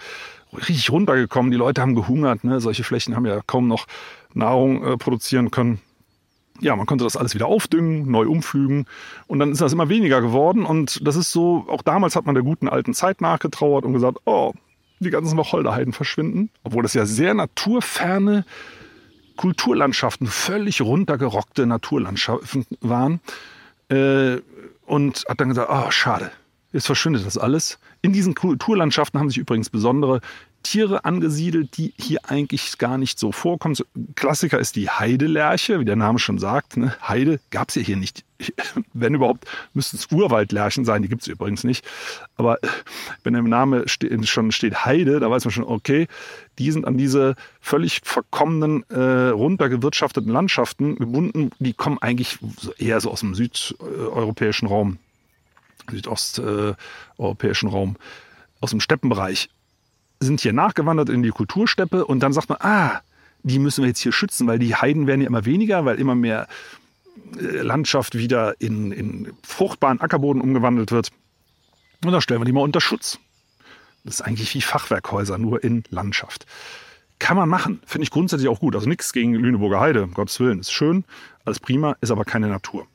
richtig 0.57 0.91
runtergekommen. 0.91 1.51
Die 1.51 1.59
Leute 1.59 1.83
haben 1.83 1.95
gehungert. 1.95 2.43
Ne? 2.43 2.59
Solche 2.59 2.85
Flächen 2.85 3.15
haben 3.15 3.27
ja 3.27 3.43
kaum 3.47 3.69
noch 3.69 3.87
Nahrung 4.33 4.83
äh, 4.83 4.97
produzieren 4.97 5.51
können. 5.51 5.83
Ja, 6.59 6.75
man 6.75 6.87
konnte 6.87 7.05
das 7.05 7.19
alles 7.19 7.35
wieder 7.35 7.49
aufdüngen, 7.49 8.11
neu 8.11 8.31
umfügen 8.31 8.87
und 9.27 9.41
dann 9.41 9.53
ist 9.53 9.61
das 9.61 9.75
immer 9.75 9.91
weniger 9.91 10.23
geworden. 10.23 10.65
Und 10.65 11.07
das 11.07 11.17
ist 11.17 11.33
so, 11.33 11.67
auch 11.69 11.83
damals 11.83 12.17
hat 12.17 12.25
man 12.25 12.35
der 12.35 12.43
guten 12.43 12.67
alten 12.67 12.95
Zeit 12.95 13.21
nachgetrauert 13.21 13.85
und 13.85 13.93
gesagt, 13.93 14.21
oh, 14.25 14.55
die 15.01 15.11
ganzen 15.11 15.37
Wacholderheiden 15.37 15.93
verschwinden, 15.93 16.49
obwohl 16.63 16.83
das 16.83 16.95
ja 16.95 17.05
sehr 17.05 17.35
naturferne 17.35 18.47
Kulturlandschaften, 19.37 20.29
völlig 20.29 20.81
runtergerockte 20.81 21.67
Naturlandschaften 21.67 22.65
waren. 22.81 23.21
Äh, 23.91 24.39
und 24.87 25.25
hat 25.29 25.41
dann 25.41 25.51
gesagt, 25.51 25.69
oh, 25.71 25.91
schade, 25.91 26.31
jetzt 26.73 26.87
verschwindet 26.87 27.27
das 27.27 27.39
alles. 27.39 27.79
In 28.03 28.13
diesen 28.13 28.35
Kulturlandschaften 28.35 29.19
haben 29.19 29.29
sich 29.29 29.39
übrigens 29.39 29.71
besondere 29.71 30.21
Tiere 30.67 31.05
angesiedelt, 31.05 31.77
die 31.77 31.95
hier 31.97 32.29
eigentlich 32.29 32.77
gar 32.79 32.99
nicht 32.99 33.21
so 33.21 33.31
vorkommen. 33.31 33.77
Klassiker 34.17 34.59
ist 34.59 34.75
die 34.75 34.91
Heidelerche, 34.91 35.79
wie 35.79 35.85
der 35.85 35.95
Name 35.95 36.19
schon 36.19 36.39
sagt. 36.39 36.77
Ne? 36.77 36.93
Heide 37.07 37.39
gab 37.51 37.69
es 37.69 37.77
ja 37.77 37.83
hier 37.83 37.97
nicht. 37.97 38.25
Wenn 38.93 39.15
überhaupt, 39.15 39.47
müssten 39.75 39.97
es 39.97 40.11
Urwaldlärchen 40.11 40.85
sein, 40.85 41.03
die 41.03 41.09
gibt 41.09 41.23
es 41.23 41.29
übrigens 41.29 41.63
nicht. 41.63 41.87
Aber 42.37 42.59
wenn 43.23 43.35
im 43.35 43.49
Namen 43.49 43.87
ste 43.87 44.11
schon 44.27 44.51
steht 44.51 44.85
Heide, 44.85 45.21
da 45.21 45.31
weiß 45.31 45.45
man 45.45 45.53
schon, 45.53 45.65
okay, 45.65 46.09
die 46.59 46.71
sind 46.73 46.85
an 46.85 46.99
diese 46.99 47.37
völlig 47.61 48.01
verkommenen, 48.03 48.85
äh, 48.91 49.29
runtergewirtschafteten 49.29 50.31
Landschaften 50.31 50.97
gebunden. 50.97 51.51
Die 51.61 51.75
kommen 51.75 51.99
eigentlich 51.99 52.39
eher 52.77 53.01
so 53.01 53.11
aus 53.11 53.21
dem 53.21 53.35
südeuropäischen 53.35 54.69
Raum, 54.69 54.99
südosteuropäischen 55.91 57.69
Raum, 57.69 57.97
aus 58.61 58.71
dem 58.71 58.81
Steppenbereich 58.81 59.51
sind 60.21 60.41
hier 60.41 60.53
nachgewandert 60.53 61.09
in 61.09 61.23
die 61.23 61.31
Kultursteppe 61.31 62.05
und 62.05 62.21
dann 62.21 62.33
sagt 62.33 62.49
man, 62.49 62.59
ah, 62.61 63.01
die 63.43 63.59
müssen 63.59 63.83
wir 63.83 63.89
jetzt 63.89 64.01
hier 64.01 64.13
schützen, 64.13 64.47
weil 64.47 64.59
die 64.59 64.75
Heiden 64.75 65.07
werden 65.07 65.21
ja 65.21 65.27
immer 65.27 65.45
weniger, 65.45 65.85
weil 65.85 65.99
immer 66.01 66.15
mehr 66.15 66.49
äh, 67.39 67.61
Landschaft 67.61 68.17
wieder 68.17 68.61
in, 68.61 68.93
in 68.93 69.33
fruchtbaren 69.43 70.01
Ackerboden 70.01 70.41
umgewandelt 70.43 70.91
wird. 70.91 71.11
Und 72.05 72.13
da 72.13 72.21
stellen 72.21 72.41
wir 72.41 72.45
die 72.45 72.53
mal 72.53 72.63
unter 72.63 72.81
Schutz. 72.81 73.19
Das 74.05 74.17
ist 74.17 74.21
eigentlich 74.21 74.55
wie 74.55 74.61
Fachwerkhäuser, 74.63 75.39
nur 75.39 75.63
in 75.63 75.85
Landschaft. 75.91 76.47
Kann 77.19 77.37
man 77.37 77.49
machen, 77.49 77.81
finde 77.87 78.05
ich 78.05 78.11
grundsätzlich 78.11 78.49
auch 78.49 78.61
gut. 78.61 78.75
Also 78.75 78.89
nichts 78.89 79.13
gegen 79.13 79.35
Lüneburger 79.35 79.81
Heide, 79.81 80.03
um 80.03 80.15
Gottes 80.15 80.39
Willen, 80.39 80.61
ist 80.61 80.73
schön, 80.73 81.05
alles 81.45 81.61
prima, 81.61 81.97
ist 82.01 82.11
aber 82.11 82.25
keine 82.25 82.49
Natur. 82.49 82.87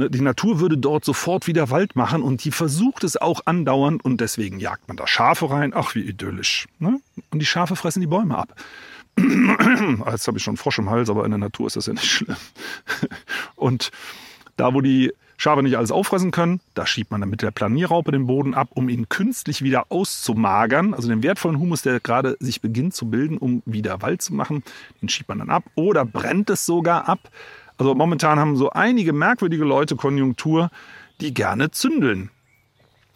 Ne, 0.00 0.08
die 0.08 0.22
Natur 0.22 0.60
würde 0.60 0.78
dort 0.78 1.04
sofort 1.04 1.46
wieder 1.46 1.68
Wald 1.68 1.94
machen 1.94 2.22
und 2.22 2.42
die 2.44 2.52
versucht 2.52 3.04
es 3.04 3.18
auch 3.18 3.42
andauernd 3.44 4.02
und 4.02 4.22
deswegen 4.22 4.58
jagt 4.58 4.88
man 4.88 4.96
da 4.96 5.06
Schafe 5.06 5.50
rein. 5.50 5.72
Ach, 5.74 5.94
wie 5.94 6.00
idyllisch. 6.00 6.68
Ne? 6.78 7.00
Und 7.28 7.38
die 7.38 7.44
Schafe 7.44 7.76
fressen 7.76 8.00
die 8.00 8.06
Bäume 8.06 8.38
ab. 8.38 8.54
Jetzt 9.18 10.26
habe 10.26 10.38
ich 10.38 10.42
schon 10.42 10.56
Frosch 10.56 10.78
im 10.78 10.88
Hals, 10.88 11.10
aber 11.10 11.26
in 11.26 11.32
der 11.32 11.38
Natur 11.38 11.66
ist 11.66 11.76
das 11.76 11.84
ja 11.84 11.92
nicht 11.92 12.10
schlimm. 12.10 12.36
Und 13.56 13.90
da, 14.56 14.72
wo 14.72 14.80
die 14.80 15.12
Schafe 15.36 15.62
nicht 15.62 15.76
alles 15.76 15.90
auffressen 15.90 16.30
können, 16.30 16.60
da 16.72 16.86
schiebt 16.86 17.10
man 17.10 17.20
dann 17.20 17.28
mit 17.28 17.42
der 17.42 17.50
Planierraupe 17.50 18.10
den 18.10 18.26
Boden 18.26 18.54
ab, 18.54 18.68
um 18.72 18.88
ihn 18.88 19.10
künstlich 19.10 19.60
wieder 19.60 19.84
auszumagern. 19.90 20.94
Also 20.94 21.10
den 21.10 21.22
wertvollen 21.22 21.58
Humus, 21.58 21.82
der 21.82 22.00
gerade 22.00 22.38
sich 22.40 22.62
beginnt 22.62 22.94
zu 22.94 23.10
bilden, 23.10 23.36
um 23.36 23.62
wieder 23.66 24.00
Wald 24.00 24.22
zu 24.22 24.32
machen, 24.32 24.62
den 25.02 25.10
schiebt 25.10 25.28
man 25.28 25.40
dann 25.40 25.50
ab 25.50 25.64
oder 25.74 26.06
brennt 26.06 26.48
es 26.48 26.64
sogar 26.64 27.06
ab. 27.06 27.30
Also 27.80 27.94
momentan 27.94 28.38
haben 28.38 28.56
so 28.56 28.68
einige 28.68 29.14
merkwürdige 29.14 29.64
Leute 29.64 29.96
Konjunktur, 29.96 30.70
die 31.22 31.32
gerne 31.32 31.70
zündeln. 31.70 32.28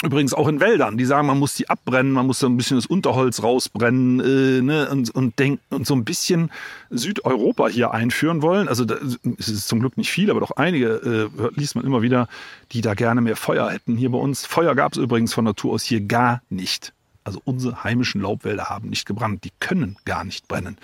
Übrigens 0.03 0.33
auch 0.33 0.49
in 0.49 0.59
Wäldern, 0.59 0.97
die 0.97 1.05
sagen, 1.05 1.27
man 1.27 1.39
muss 1.39 1.53
die 1.53 1.69
abbrennen, 1.69 2.13
man 2.13 2.27
muss 2.27 2.39
so 2.39 2.47
ein 2.47 2.57
bisschen 2.57 2.79
das 2.79 2.87
Unterholz 2.87 3.43
rausbrennen 3.43 4.21
äh, 4.21 4.63
ne, 4.63 4.89
und, 4.89 5.15
und, 5.15 5.39
denk, 5.39 5.61
und 5.69 5.87
so 5.87 5.95
ein 5.95 6.07
bisschen 6.07 6.51
Südeuropa 6.89 7.69
hier 7.69 7.93
einführen 7.93 8.41
wollen. 8.41 8.67
Also 8.67 8.87
da, 8.87 8.97
es 9.39 9.49
ist 9.49 9.69
zum 9.69 9.81
Glück 9.81 9.99
nicht 9.99 10.11
viel, 10.11 10.31
aber 10.31 10.41
doch 10.41 10.53
einige 10.53 11.31
äh, 11.39 11.51
liest 11.59 11.77
man 11.77 11.85
immer 11.85 12.01
wieder, 12.01 12.27
die 12.73 12.81
da 12.81 12.95
gerne 12.95 13.21
mehr 13.21 13.37
Feuer 13.37 13.71
hätten 13.71 13.99
hier 13.99 14.11
bei 14.11 14.19
uns. 14.19 14.47
Feuer 14.47 14.75
gab 14.75 14.93
es 14.93 14.99
übrigens 14.99 15.35
von 15.35 15.45
Natur 15.45 15.75
aus 15.75 15.83
hier 15.83 16.01
gar 16.01 16.41
nicht. 16.49 16.95
Also 17.23 17.41
unsere 17.45 17.85
heimischen 17.85 18.23
Laubwälder 18.23 18.71
haben 18.71 18.89
nicht 18.89 19.05
gebrannt, 19.05 19.45
die 19.45 19.53
können 19.61 19.97
gar 20.07 20.25
nicht 20.25 20.49
brennen. 20.49 20.79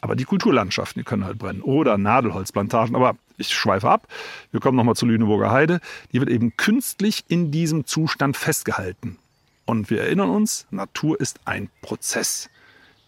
Aber 0.00 0.14
die 0.14 0.24
Kulturlandschaften, 0.24 1.00
die 1.00 1.04
können 1.04 1.24
halt 1.24 1.38
brennen. 1.38 1.62
Oder 1.62 1.98
Nadelholzplantagen. 1.98 2.94
Aber 2.94 3.16
ich 3.36 3.54
schweife 3.54 3.88
ab. 3.88 4.06
Wir 4.52 4.60
kommen 4.60 4.76
nochmal 4.76 4.96
zur 4.96 5.08
Lüneburger 5.08 5.50
Heide. 5.50 5.80
Die 6.12 6.20
wird 6.20 6.30
eben 6.30 6.56
künstlich 6.56 7.24
in 7.28 7.50
diesem 7.50 7.86
Zustand 7.86 8.36
festgehalten. 8.36 9.18
Und 9.64 9.90
wir 9.90 10.02
erinnern 10.02 10.30
uns, 10.30 10.66
Natur 10.70 11.20
ist 11.20 11.40
ein 11.44 11.68
Prozess, 11.82 12.48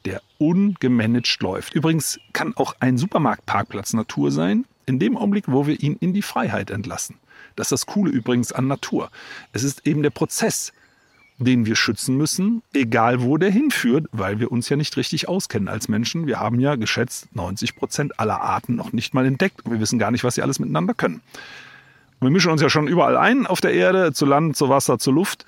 der 0.04 0.20
ungemanagt 0.38 1.40
läuft. 1.40 1.74
Übrigens 1.74 2.18
kann 2.32 2.54
auch 2.56 2.74
ein 2.80 2.98
Supermarktparkplatz 2.98 3.92
Natur 3.92 4.30
sein, 4.30 4.66
in 4.86 4.98
dem 4.98 5.16
Augenblick, 5.16 5.44
wo 5.46 5.66
wir 5.66 5.80
ihn 5.80 5.96
in 6.00 6.12
die 6.12 6.22
Freiheit 6.22 6.70
entlassen. 6.70 7.16
Das 7.56 7.66
ist 7.66 7.72
das 7.72 7.86
Coole 7.86 8.10
übrigens 8.10 8.52
an 8.52 8.66
Natur. 8.66 9.10
Es 9.52 9.62
ist 9.62 9.86
eben 9.86 10.02
der 10.02 10.10
Prozess 10.10 10.72
den 11.40 11.66
wir 11.66 11.74
schützen 11.74 12.16
müssen, 12.16 12.62
egal 12.74 13.22
wo 13.22 13.38
der 13.38 13.50
hinführt, 13.50 14.06
weil 14.12 14.38
wir 14.38 14.52
uns 14.52 14.68
ja 14.68 14.76
nicht 14.76 14.96
richtig 14.96 15.28
auskennen 15.28 15.68
als 15.68 15.88
Menschen. 15.88 16.26
Wir 16.26 16.38
haben 16.38 16.60
ja 16.60 16.76
geschätzt 16.76 17.34
90 17.34 17.76
Prozent 17.76 18.20
aller 18.20 18.40
Arten 18.40 18.76
noch 18.76 18.92
nicht 18.92 19.14
mal 19.14 19.26
entdeckt 19.26 19.64
und 19.64 19.72
wir 19.72 19.80
wissen 19.80 19.98
gar 19.98 20.10
nicht, 20.10 20.22
was 20.22 20.34
sie 20.34 20.42
alles 20.42 20.58
miteinander 20.58 20.94
können. 20.94 21.22
Wir 22.20 22.30
mischen 22.30 22.52
uns 22.52 22.60
ja 22.60 22.68
schon 22.68 22.86
überall 22.86 23.16
ein 23.16 23.46
auf 23.46 23.62
der 23.62 23.72
Erde, 23.72 24.12
zu 24.12 24.26
Land, 24.26 24.56
zu 24.56 24.68
Wasser, 24.68 24.98
zu 24.98 25.10
Luft. 25.10 25.46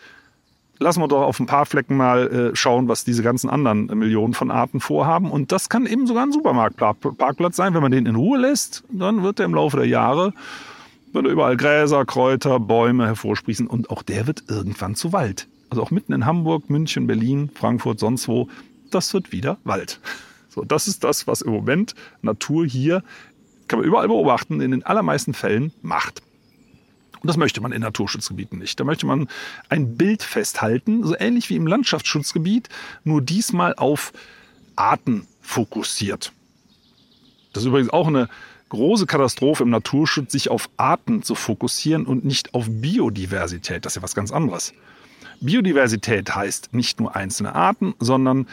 Lassen 0.79 1.01
wir 1.01 1.09
doch 1.09 1.23
auf 1.23 1.39
ein 1.39 1.47
paar 1.47 1.67
Flecken 1.67 1.97
mal 1.97 2.53
äh, 2.53 2.57
schauen, 2.57 2.89
was 2.89 3.05
diese 3.05 3.23
ganzen 3.23 3.51
anderen 3.51 3.87
Millionen 3.87 4.33
von 4.33 4.51
Arten 4.51 4.81
vorhaben. 4.81 5.31
Und 5.31 5.53
das 5.53 5.69
kann 5.69 5.87
eben 5.87 6.07
sogar 6.07 6.25
ein 6.25 6.33
Supermarktparkplatz 6.33 7.55
sein. 7.55 7.75
Wenn 7.75 7.83
man 7.83 7.93
den 7.93 8.07
in 8.07 8.17
Ruhe 8.17 8.39
lässt, 8.39 8.83
dann 8.91 9.23
wird 9.23 9.39
er 9.39 9.45
im 9.45 9.55
Laufe 9.55 9.77
der 9.77 9.87
Jahre 9.87 10.33
wird 11.13 11.27
überall 11.27 11.59
Gräser, 11.59 12.07
Kräuter, 12.07 12.59
Bäume 12.59 13.05
hervorsprießen 13.05 13.67
und 13.67 13.91
auch 13.91 14.03
der 14.03 14.27
wird 14.27 14.45
irgendwann 14.49 14.95
zu 14.95 15.13
Wald 15.13 15.47
also 15.73 15.83
auch 15.83 15.91
mitten 15.91 16.13
in 16.13 16.27
Hamburg, 16.27 16.69
München, 16.69 17.07
Berlin, 17.07 17.51
Frankfurt, 17.55 17.99
sonst 17.99 18.29
wo, 18.29 18.47
das 18.91 19.15
wird 19.15 19.33
wieder 19.33 19.57
Wald. 19.65 20.01
So, 20.51 20.65
das 20.65 20.87
ist 20.87 21.03
das, 21.03 21.27
was 21.27 21.41
im 21.41 21.51
Moment 21.51 21.95
Natur 22.21 22.67
hier, 22.67 23.03
kann 23.69 23.79
man 23.79 23.89
überall 23.89 24.07
beobachten, 24.07 24.61
in 24.61 24.71
den 24.71 24.83
allermeisten 24.83 25.33
Fällen 25.33 25.73
macht. 25.81 26.21
Und 27.23 27.27
das 27.27 27.39
möchte 27.39 27.63
man 27.63 27.73
in 27.73 27.81
Naturschutzgebieten 27.81 28.59
nicht. 28.59 28.79
Da 28.81 28.85
möchte 28.85 29.07
man 29.07 29.29
ein 29.71 29.97
Bild 29.97 30.23
festhalten, 30.23 31.05
so 31.05 31.17
ähnlich 31.19 31.49
wie 31.49 31.57
im 31.57 31.67
Landschaftsschutzgebiet, 31.67 32.69
nur 33.05 33.23
diesmal 33.23 33.75
auf 33.75 34.13
Arten 34.77 35.27
fokussiert. 35.41 36.33
Das 37.55 37.63
ist 37.63 37.69
übrigens 37.69 37.89
auch 37.89 38.09
eine 38.09 38.29
große 38.69 39.07
Katastrophe 39.07 39.63
im 39.63 39.71
Naturschutz, 39.71 40.33
sich 40.33 40.51
auf 40.51 40.69
Arten 40.77 41.23
zu 41.23 41.35
fokussieren 41.35 42.05
und 42.05 42.27
nicht 42.27 42.53
auf 42.53 42.67
Biodiversität. 42.69 43.87
Das 43.87 43.93
ist 43.93 43.97
ja 43.97 44.03
was 44.03 44.15
ganz 44.15 44.33
anderes. 44.33 44.75
Biodiversität 45.43 46.35
heißt 46.35 46.73
nicht 46.73 47.01
nur 47.01 47.15
einzelne 47.17 47.55
Arten, 47.55 47.95
sondern 47.99 48.47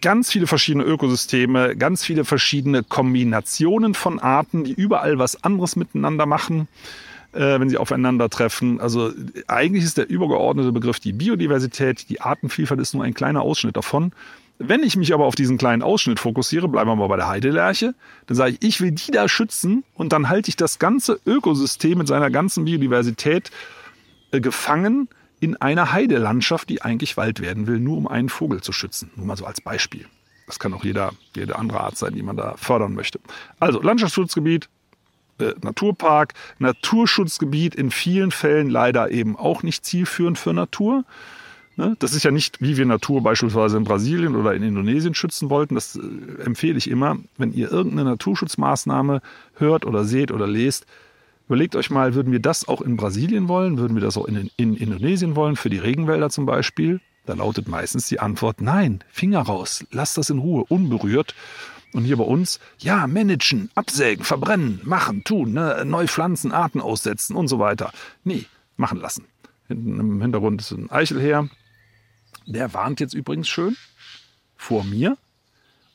ganz 0.00 0.30
viele 0.30 0.46
verschiedene 0.46 0.84
Ökosysteme, 0.84 1.76
ganz 1.76 2.04
viele 2.04 2.24
verschiedene 2.24 2.82
Kombinationen 2.82 3.94
von 3.94 4.20
Arten, 4.20 4.64
die 4.64 4.72
überall 4.72 5.18
was 5.18 5.42
anderes 5.42 5.76
miteinander 5.76 6.26
machen, 6.26 6.68
äh, 7.32 7.58
wenn 7.58 7.68
sie 7.68 7.78
aufeinandertreffen. 7.78 8.80
Also 8.80 9.10
eigentlich 9.48 9.84
ist 9.84 9.98
der 9.98 10.08
übergeordnete 10.08 10.72
Begriff 10.72 11.00
die 11.00 11.12
Biodiversität. 11.12 12.08
Die 12.08 12.20
Artenvielfalt 12.20 12.80
ist 12.80 12.94
nur 12.94 13.02
ein 13.02 13.14
kleiner 13.14 13.42
Ausschnitt 13.42 13.76
davon. 13.76 14.12
Wenn 14.58 14.84
ich 14.84 14.96
mich 14.96 15.12
aber 15.12 15.24
auf 15.24 15.34
diesen 15.34 15.58
kleinen 15.58 15.82
Ausschnitt 15.82 16.20
fokussiere, 16.20 16.68
bleiben 16.68 16.88
wir 16.88 16.94
mal 16.94 17.08
bei 17.08 17.16
der 17.16 17.28
Heidelerche, 17.28 17.94
dann 18.26 18.36
sage 18.36 18.52
ich, 18.52 18.62
ich 18.62 18.80
will 18.80 18.92
die 18.92 19.10
da 19.10 19.28
schützen 19.28 19.82
und 19.94 20.12
dann 20.12 20.28
halte 20.28 20.50
ich 20.50 20.56
das 20.56 20.78
ganze 20.78 21.18
Ökosystem 21.26 21.98
mit 21.98 22.06
seiner 22.06 22.30
ganzen 22.30 22.64
Biodiversität 22.64 23.50
äh, 24.30 24.40
gefangen 24.40 25.08
in 25.42 25.56
einer 25.56 25.90
Heidelandschaft, 25.90 26.68
die 26.68 26.82
eigentlich 26.82 27.16
Wald 27.16 27.40
werden 27.40 27.66
will, 27.66 27.80
nur 27.80 27.96
um 27.96 28.06
einen 28.06 28.28
Vogel 28.28 28.60
zu 28.60 28.72
schützen. 28.72 29.10
Nur 29.16 29.26
mal 29.26 29.36
so 29.36 29.44
als 29.44 29.60
Beispiel. 29.60 30.06
Das 30.46 30.60
kann 30.60 30.72
auch 30.72 30.84
jeder, 30.84 31.12
jede 31.34 31.58
andere 31.58 31.80
Art 31.80 31.96
sein, 31.96 32.14
die 32.14 32.22
man 32.22 32.36
da 32.36 32.54
fördern 32.56 32.94
möchte. 32.94 33.18
Also 33.58 33.82
Landschaftsschutzgebiet, 33.82 34.68
äh, 35.40 35.54
Naturpark, 35.60 36.34
Naturschutzgebiet 36.60 37.74
in 37.74 37.90
vielen 37.90 38.30
Fällen 38.30 38.70
leider 38.70 39.10
eben 39.10 39.36
auch 39.36 39.64
nicht 39.64 39.84
zielführend 39.84 40.38
für 40.38 40.52
Natur. 40.52 41.04
Ne? 41.74 41.96
Das 41.98 42.14
ist 42.14 42.22
ja 42.22 42.30
nicht, 42.30 42.60
wie 42.60 42.76
wir 42.76 42.86
Natur 42.86 43.20
beispielsweise 43.20 43.78
in 43.78 43.84
Brasilien 43.84 44.36
oder 44.36 44.54
in 44.54 44.62
Indonesien 44.62 45.16
schützen 45.16 45.50
wollten. 45.50 45.74
Das 45.74 45.96
äh, 45.96 46.42
empfehle 46.44 46.78
ich 46.78 46.88
immer, 46.88 47.16
wenn 47.36 47.52
ihr 47.52 47.68
irgendeine 47.72 48.10
Naturschutzmaßnahme 48.10 49.22
hört 49.54 49.86
oder 49.86 50.04
seht 50.04 50.30
oder 50.30 50.46
lest, 50.46 50.86
Überlegt 51.52 51.76
euch 51.76 51.90
mal, 51.90 52.14
würden 52.14 52.32
wir 52.32 52.40
das 52.40 52.66
auch 52.66 52.80
in 52.80 52.96
Brasilien 52.96 53.46
wollen? 53.46 53.76
Würden 53.76 53.94
wir 53.94 54.00
das 54.00 54.16
auch 54.16 54.24
in, 54.24 54.50
in 54.56 54.74
Indonesien 54.74 55.36
wollen, 55.36 55.54
für 55.54 55.68
die 55.68 55.76
Regenwälder 55.76 56.30
zum 56.30 56.46
Beispiel? 56.46 57.02
Da 57.26 57.34
lautet 57.34 57.68
meistens 57.68 58.06
die 58.06 58.20
Antwort, 58.20 58.62
nein, 58.62 59.04
Finger 59.10 59.40
raus, 59.40 59.84
lasst 59.90 60.16
das 60.16 60.30
in 60.30 60.38
Ruhe, 60.38 60.64
unberührt. 60.66 61.34
Und 61.92 62.04
hier 62.04 62.16
bei 62.16 62.24
uns, 62.24 62.58
ja, 62.78 63.06
managen, 63.06 63.70
absägen, 63.74 64.24
verbrennen, 64.24 64.80
machen, 64.84 65.24
tun, 65.24 65.52
ne, 65.52 65.82
neu 65.84 66.06
pflanzen, 66.06 66.52
Arten 66.52 66.80
aussetzen 66.80 67.36
und 67.36 67.48
so 67.48 67.58
weiter. 67.58 67.92
Nee, 68.24 68.46
machen 68.78 68.98
lassen. 68.98 69.26
Hinten 69.68 70.00
im 70.00 70.22
Hintergrund 70.22 70.62
ist 70.62 70.70
ein 70.70 70.90
Eichelherr. 70.90 71.50
Der 72.46 72.72
warnt 72.72 72.98
jetzt 72.98 73.12
übrigens 73.12 73.50
schön 73.50 73.76
vor 74.56 74.84
mir. 74.84 75.18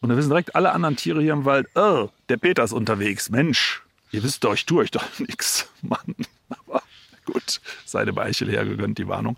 Und 0.01 0.09
da 0.09 0.17
wissen 0.17 0.29
direkt 0.29 0.55
alle 0.55 0.71
anderen 0.71 0.97
Tiere 0.97 1.19
hier 1.19 1.33
im 1.33 1.45
Wald, 1.45 1.65
oh, 1.73 2.09
der 2.29 2.37
Peter 2.37 2.63
ist 2.63 2.73
unterwegs. 2.73 3.31
Mensch, 3.31 3.81
Ihr 4.11 4.23
wisst 4.23 4.43
doch, 4.43 4.53
ich 4.53 4.65
tue 4.65 4.81
euch 4.81 4.91
doch 4.91 5.03
nichts, 5.19 5.69
Mann. 5.81 6.15
Aber 6.49 6.81
gut, 7.25 7.61
sei 7.85 8.05
dem 8.05 8.17
Eichel 8.17 8.49
hergegönnt, 8.49 8.97
die 8.97 9.07
Warnung. 9.07 9.37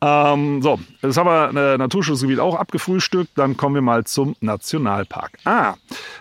Ähm, 0.00 0.62
so, 0.62 0.78
jetzt 1.02 1.16
haben 1.16 1.54
wir 1.54 1.74
äh, 1.74 1.78
Naturschutzgebiet 1.78 2.38
auch 2.38 2.54
abgefrühstückt. 2.54 3.30
Dann 3.36 3.56
kommen 3.56 3.74
wir 3.74 3.82
mal 3.82 4.04
zum 4.04 4.36
Nationalpark. 4.40 5.38
Ah, 5.44 5.74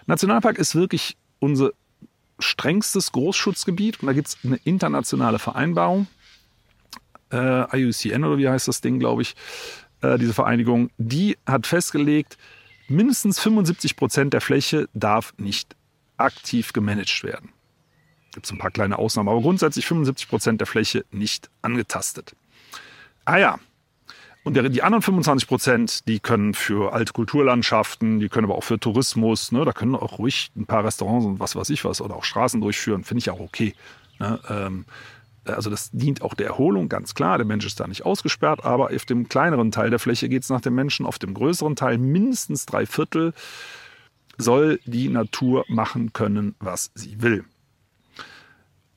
Nationalpark 0.07 0.57
ist 0.57 0.75
wirklich 0.75 1.15
unser 1.39 1.71
strengstes 2.39 3.11
Großschutzgebiet. 3.11 4.01
Und 4.01 4.07
da 4.07 4.13
gibt 4.13 4.29
es 4.29 4.37
eine 4.43 4.59
internationale 4.63 5.39
Vereinbarung. 5.39 6.07
Äh, 7.31 7.77
IUCN 7.77 8.23
oder 8.23 8.37
wie 8.37 8.49
heißt 8.49 8.67
das 8.67 8.81
Ding, 8.81 8.99
glaube 8.99 9.21
ich. 9.21 9.35
Äh, 10.01 10.17
diese 10.17 10.33
Vereinigung, 10.33 10.89
die 10.97 11.37
hat 11.45 11.67
festgelegt, 11.67 12.37
mindestens 12.87 13.39
75 13.39 13.95
Prozent 13.95 14.33
der 14.33 14.41
Fläche 14.41 14.87
darf 14.93 15.33
nicht 15.37 15.75
aktiv 16.17 16.73
gemanagt 16.73 17.23
werden. 17.23 17.49
Gibt 18.33 18.45
es 18.45 18.51
ein 18.51 18.57
paar 18.57 18.71
kleine 18.71 18.99
Ausnahmen, 18.99 19.29
aber 19.29 19.41
grundsätzlich 19.41 19.87
75 19.87 20.27
Prozent 20.27 20.61
der 20.61 20.67
Fläche 20.67 21.05
nicht 21.11 21.49
angetastet. 21.61 22.35
Ah 23.25 23.37
ja, 23.37 23.59
und 24.47 24.53
die 24.53 24.81
anderen 24.81 25.01
25 25.01 25.45
Prozent, 25.45 26.07
die 26.07 26.21
können 26.21 26.53
für 26.53 26.93
alte 26.93 27.11
Kulturlandschaften, 27.11 28.21
die 28.21 28.29
können 28.29 28.45
aber 28.45 28.55
auch 28.55 28.63
für 28.63 28.79
Tourismus, 28.79 29.51
ne, 29.51 29.65
da 29.65 29.73
können 29.73 29.93
auch 29.93 30.19
ruhig 30.19 30.51
ein 30.55 30.65
paar 30.65 30.85
Restaurants 30.85 31.25
und 31.25 31.41
was 31.41 31.57
weiß 31.57 31.69
ich 31.69 31.83
was 31.83 31.99
oder 31.99 32.15
auch 32.15 32.23
Straßen 32.23 32.61
durchführen, 32.61 33.03
finde 33.03 33.19
ich 33.19 33.29
auch 33.29 33.41
okay. 33.41 33.75
Ne, 34.19 34.39
ähm, 34.49 34.85
also 35.43 35.69
das 35.69 35.91
dient 35.91 36.21
auch 36.21 36.33
der 36.33 36.47
Erholung, 36.47 36.87
ganz 36.87 37.13
klar. 37.13 37.37
Der 37.37 37.45
Mensch 37.45 37.65
ist 37.65 37.81
da 37.81 37.87
nicht 37.87 38.05
ausgesperrt, 38.05 38.63
aber 38.63 38.91
auf 38.95 39.03
dem 39.03 39.27
kleineren 39.27 39.71
Teil 39.71 39.89
der 39.89 39.99
Fläche 39.99 40.29
geht 40.29 40.43
es 40.43 40.49
nach 40.49 40.61
dem 40.61 40.75
Menschen, 40.75 41.05
auf 41.05 41.19
dem 41.19 41.33
größeren 41.33 41.75
Teil 41.75 41.97
mindestens 41.97 42.65
drei 42.65 42.85
Viertel 42.85 43.33
soll 44.37 44.79
die 44.85 45.09
Natur 45.09 45.65
machen 45.67 46.13
können, 46.13 46.55
was 46.59 46.91
sie 46.95 47.21
will. 47.21 47.45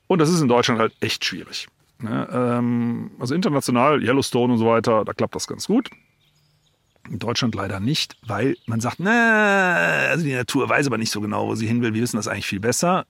Und 0.07 0.19
das 0.19 0.29
ist 0.29 0.41
in 0.41 0.47
Deutschland 0.47 0.79
halt 0.79 0.93
echt 0.99 1.23
schwierig. 1.23 1.67
Ne? 1.99 2.27
Ähm, 2.31 3.11
also 3.19 3.33
international, 3.33 4.03
Yellowstone 4.03 4.53
und 4.53 4.59
so 4.59 4.65
weiter, 4.65 5.05
da 5.05 5.13
klappt 5.13 5.35
das 5.35 5.47
ganz 5.47 5.67
gut. 5.67 5.89
In 7.09 7.19
Deutschland 7.19 7.55
leider 7.55 7.79
nicht, 7.79 8.17
weil 8.25 8.55
man 8.65 8.79
sagt, 8.79 8.99
na, 8.99 10.09
also 10.09 10.23
die 10.23 10.33
Natur 10.33 10.69
weiß 10.69 10.87
aber 10.87 10.97
nicht 10.97 11.11
so 11.11 11.21
genau, 11.21 11.47
wo 11.47 11.55
sie 11.55 11.67
hin 11.67 11.81
will. 11.81 11.93
Wir 11.93 12.01
wissen 12.01 12.17
das 12.17 12.27
eigentlich 12.27 12.45
viel 12.45 12.59
besser. 12.59 13.05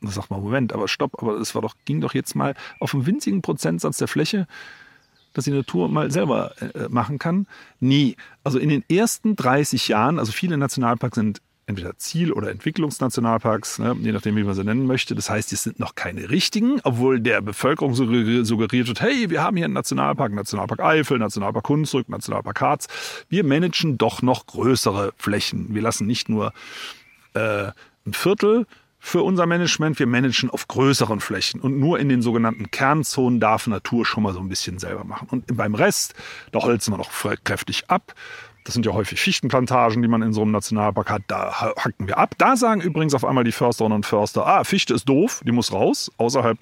Da 0.00 0.10
sagt 0.10 0.30
man, 0.30 0.40
Moment, 0.40 0.72
aber 0.72 0.88
stopp, 0.88 1.20
aber 1.22 1.34
es 1.38 1.52
doch, 1.52 1.74
ging 1.84 2.00
doch 2.00 2.14
jetzt 2.14 2.34
mal 2.34 2.54
auf 2.80 2.94
einen 2.94 3.06
winzigen 3.06 3.42
Prozentsatz 3.42 3.98
der 3.98 4.08
Fläche, 4.08 4.46
dass 5.32 5.44
die 5.44 5.50
Natur 5.50 5.88
mal 5.88 6.10
selber 6.10 6.54
äh, 6.60 6.88
machen 6.88 7.18
kann. 7.18 7.46
Nie. 7.78 8.16
Also 8.44 8.58
in 8.58 8.68
den 8.68 8.84
ersten 8.90 9.36
30 9.36 9.88
Jahren, 9.88 10.18
also 10.18 10.32
viele 10.32 10.56
Nationalparks 10.56 11.14
sind 11.16 11.40
entweder 11.70 11.96
Ziel- 11.96 12.32
oder 12.32 12.50
Entwicklungsnationalparks, 12.50 13.78
ne, 13.78 13.96
je 14.00 14.12
nachdem, 14.12 14.36
wie 14.36 14.42
man 14.42 14.54
sie 14.54 14.64
nennen 14.64 14.86
möchte. 14.86 15.14
Das 15.14 15.30
heißt, 15.30 15.52
es 15.52 15.62
sind 15.62 15.78
noch 15.78 15.94
keine 15.94 16.28
richtigen, 16.28 16.80
obwohl 16.82 17.20
der 17.20 17.40
Bevölkerung 17.40 17.94
suggeriert 17.94 18.88
wird, 18.88 19.00
hey, 19.00 19.30
wir 19.30 19.42
haben 19.42 19.56
hier 19.56 19.66
einen 19.66 19.74
Nationalpark, 19.74 20.32
Nationalpark 20.32 20.80
Eifel, 20.80 21.18
Nationalpark 21.18 21.68
Hunsrück, 21.68 22.08
Nationalpark 22.08 22.60
Harz. 22.60 22.88
Wir 23.28 23.44
managen 23.44 23.96
doch 23.98 24.20
noch 24.20 24.46
größere 24.46 25.12
Flächen. 25.16 25.72
Wir 25.74 25.82
lassen 25.82 26.06
nicht 26.06 26.28
nur 26.28 26.52
äh, 27.34 27.70
ein 28.06 28.12
Viertel 28.12 28.66
für 29.00 29.22
unser 29.22 29.46
Management, 29.46 29.98
wir 29.98 30.06
managen 30.06 30.50
auf 30.50 30.68
größeren 30.68 31.20
Flächen 31.20 31.60
und 31.60 31.78
nur 31.78 31.98
in 31.98 32.08
den 32.08 32.22
sogenannten 32.22 32.70
Kernzonen 32.70 33.40
darf 33.40 33.66
Natur 33.66 34.04
schon 34.04 34.22
mal 34.22 34.34
so 34.34 34.40
ein 34.40 34.48
bisschen 34.48 34.78
selber 34.78 35.04
machen. 35.04 35.26
Und 35.30 35.56
beim 35.56 35.74
Rest, 35.74 36.14
da 36.52 36.60
holzen 36.60 36.92
wir 36.92 36.98
noch 36.98 37.10
kräftig 37.42 37.84
ab 37.88 38.14
das 38.64 38.74
sind 38.74 38.86
ja 38.86 38.92
häufig 38.92 39.20
Fichtenplantagen, 39.20 40.02
die 40.02 40.08
man 40.08 40.22
in 40.22 40.32
so 40.32 40.42
einem 40.42 40.50
Nationalpark 40.50 41.10
hat. 41.10 41.22
Da 41.28 41.74
hacken 41.76 42.06
wir 42.06 42.18
ab. 42.18 42.34
Da 42.38 42.56
sagen 42.56 42.80
übrigens 42.80 43.14
auf 43.14 43.24
einmal 43.24 43.44
die 43.44 43.52
Försterinnen 43.52 43.96
und 43.96 44.06
Förster, 44.06 44.46
ah, 44.46 44.64
Fichte 44.64 44.94
ist 44.94 45.08
doof, 45.08 45.40
die 45.44 45.52
muss 45.52 45.72
raus. 45.72 46.10
Außerhalb 46.18 46.58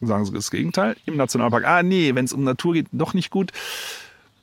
sagen 0.00 0.24
sie 0.24 0.32
das 0.32 0.50
Gegenteil. 0.50 0.96
Im 1.06 1.16
Nationalpark, 1.16 1.64
ah, 1.66 1.82
nee, 1.82 2.14
wenn 2.14 2.24
es 2.24 2.32
um 2.32 2.42
Natur 2.42 2.74
geht, 2.74 2.86
doch 2.92 3.14
nicht 3.14 3.30
gut. 3.30 3.52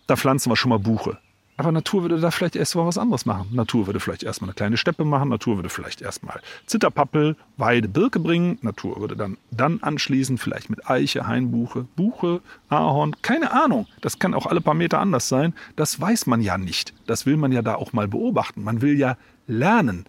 Da 0.08 0.16
pflanzen 0.16 0.52
wir 0.52 0.56
schon 0.56 0.70
mal 0.70 0.80
Buche. 0.80 1.18
Aber 1.60 1.74
Natur 1.74 2.04
würde 2.04 2.22
da 2.22 2.32
vielleicht 2.32 2.56
erst 2.56 2.78
mal 2.78 2.86
was 2.86 2.98
anderes 2.98 3.26
machen. 3.26 3.50
Natur 3.52 3.86
würde 3.86 4.00
vielleicht 4.00 4.24
erstmal 4.24 4.48
eine 4.48 4.56
kleine 4.56 4.78
Steppe 4.78 5.04
machen. 5.04 5.28
Natur 5.28 5.58
würde 5.58 5.68
vielleicht 5.68 6.02
erstmal 6.02 6.40
Zitterpappel, 6.68 7.36
Weide, 7.58 7.90
Birke 7.90 8.22
bringen. 8.22 8.58
Natur 8.62 9.02
würde 9.02 9.18
dann, 9.18 9.36
dann 9.52 9.84
anschließen, 9.84 10.38
vielleicht 10.38 10.70
mit 10.70 10.90
Eiche, 10.90 11.28
Hainbuche, 11.28 11.86
Buche, 11.98 12.40
Ahorn. 12.70 13.14
Keine 13.24 13.52
Ahnung. 13.52 13.88
Das 14.00 14.20
kann 14.20 14.34
auch 14.34 14.46
alle 14.46 14.62
paar 14.62 14.74
Meter 14.74 15.00
anders 15.00 15.28
sein. 15.28 15.54
Das 15.76 16.00
weiß 16.00 16.28
man 16.28 16.40
ja 16.40 16.58
nicht. 16.58 16.94
Das 17.08 17.26
will 17.26 17.36
man 17.36 17.52
ja 17.52 17.62
da 17.62 17.76
auch 17.76 17.92
mal 17.92 18.08
beobachten. 18.08 18.64
Man 18.64 18.82
will 18.82 18.98
ja 18.98 19.18
lernen. 19.46 20.06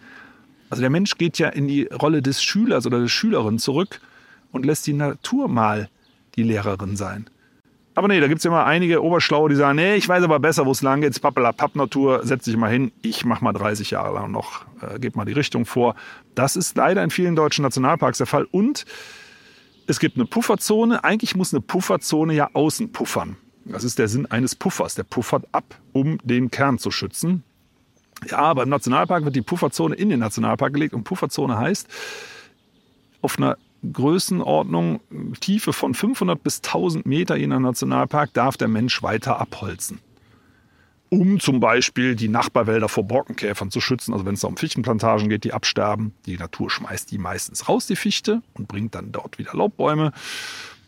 Also 0.68 0.82
der 0.82 0.90
Mensch 0.90 1.18
geht 1.18 1.40
ja 1.40 1.48
in 1.48 1.66
die 1.66 1.86
Rolle 1.86 2.22
des 2.22 2.44
Schülers 2.44 2.86
oder 2.86 3.00
der 3.00 3.08
Schülerin 3.08 3.58
zurück 3.58 4.00
und 4.52 4.64
lässt 4.64 4.86
die 4.86 4.92
Natur 4.92 5.48
mal 5.48 5.88
die 6.36 6.44
Lehrerin 6.44 6.94
sein. 6.94 7.28
Aber 8.00 8.08
nee, 8.08 8.18
da 8.18 8.28
gibt 8.28 8.38
es 8.38 8.46
immer 8.46 8.64
einige 8.64 9.02
Oberschlaue, 9.02 9.50
die 9.50 9.56
sagen, 9.56 9.76
nee, 9.76 9.94
ich 9.94 10.08
weiß 10.08 10.24
aber 10.24 10.40
besser, 10.40 10.64
wo 10.64 10.70
es 10.70 10.80
lang 10.80 11.02
geht. 11.02 11.20
Pappela 11.20 11.52
Papp-Natur, 11.52 12.22
setz 12.24 12.46
dich 12.46 12.56
mal 12.56 12.70
hin. 12.70 12.92
Ich 13.02 13.26
mach 13.26 13.42
mal 13.42 13.52
30 13.52 13.90
Jahre 13.90 14.14
lang 14.14 14.30
noch, 14.30 14.64
äh, 14.80 14.98
gebe 14.98 15.18
mal 15.18 15.26
die 15.26 15.34
Richtung 15.34 15.66
vor. 15.66 15.94
Das 16.34 16.56
ist 16.56 16.78
leider 16.78 17.04
in 17.04 17.10
vielen 17.10 17.36
deutschen 17.36 17.62
Nationalparks 17.62 18.16
der 18.16 18.26
Fall. 18.26 18.44
Und 18.50 18.86
es 19.86 20.00
gibt 20.00 20.16
eine 20.16 20.24
Pufferzone. 20.24 21.04
Eigentlich 21.04 21.36
muss 21.36 21.52
eine 21.52 21.60
Pufferzone 21.60 22.32
ja 22.32 22.48
außen 22.54 22.90
puffern. 22.90 23.36
Das 23.66 23.84
ist 23.84 23.98
der 23.98 24.08
Sinn 24.08 24.24
eines 24.24 24.54
Puffers. 24.54 24.94
Der 24.94 25.02
puffert 25.02 25.44
ab, 25.52 25.74
um 25.92 26.16
den 26.24 26.50
Kern 26.50 26.78
zu 26.78 26.90
schützen. 26.90 27.44
Ja, 28.30 28.54
beim 28.54 28.70
Nationalpark 28.70 29.26
wird 29.26 29.36
die 29.36 29.42
Pufferzone 29.42 29.94
in 29.94 30.08
den 30.08 30.20
Nationalpark 30.20 30.72
gelegt. 30.72 30.94
Und 30.94 31.04
Pufferzone 31.04 31.58
heißt, 31.58 31.86
auf 33.20 33.36
einer 33.36 33.58
Größenordnung, 33.92 35.00
Tiefe 35.40 35.72
von 35.72 35.94
500 35.94 36.42
bis 36.42 36.58
1000 36.58 37.06
Meter 37.06 37.36
in 37.36 37.52
einem 37.52 37.62
Nationalpark 37.62 38.32
darf 38.34 38.56
der 38.56 38.68
Mensch 38.68 39.02
weiter 39.02 39.40
abholzen. 39.40 40.00
Um 41.08 41.40
zum 41.40 41.58
Beispiel 41.58 42.14
die 42.14 42.28
Nachbarwälder 42.28 42.88
vor 42.88 43.04
Borkenkäfern 43.04 43.70
zu 43.70 43.80
schützen. 43.80 44.12
Also 44.12 44.26
wenn 44.26 44.34
es 44.34 44.44
um 44.44 44.56
Fichtenplantagen 44.56 45.28
geht, 45.28 45.42
die 45.42 45.52
absterben. 45.52 46.14
Die 46.26 46.36
Natur 46.36 46.70
schmeißt 46.70 47.10
die 47.10 47.18
meistens 47.18 47.68
raus, 47.68 47.86
die 47.86 47.96
Fichte, 47.96 48.42
und 48.54 48.68
bringt 48.68 48.94
dann 48.94 49.10
dort 49.10 49.38
wieder 49.38 49.54
Laubbäume. 49.54 50.12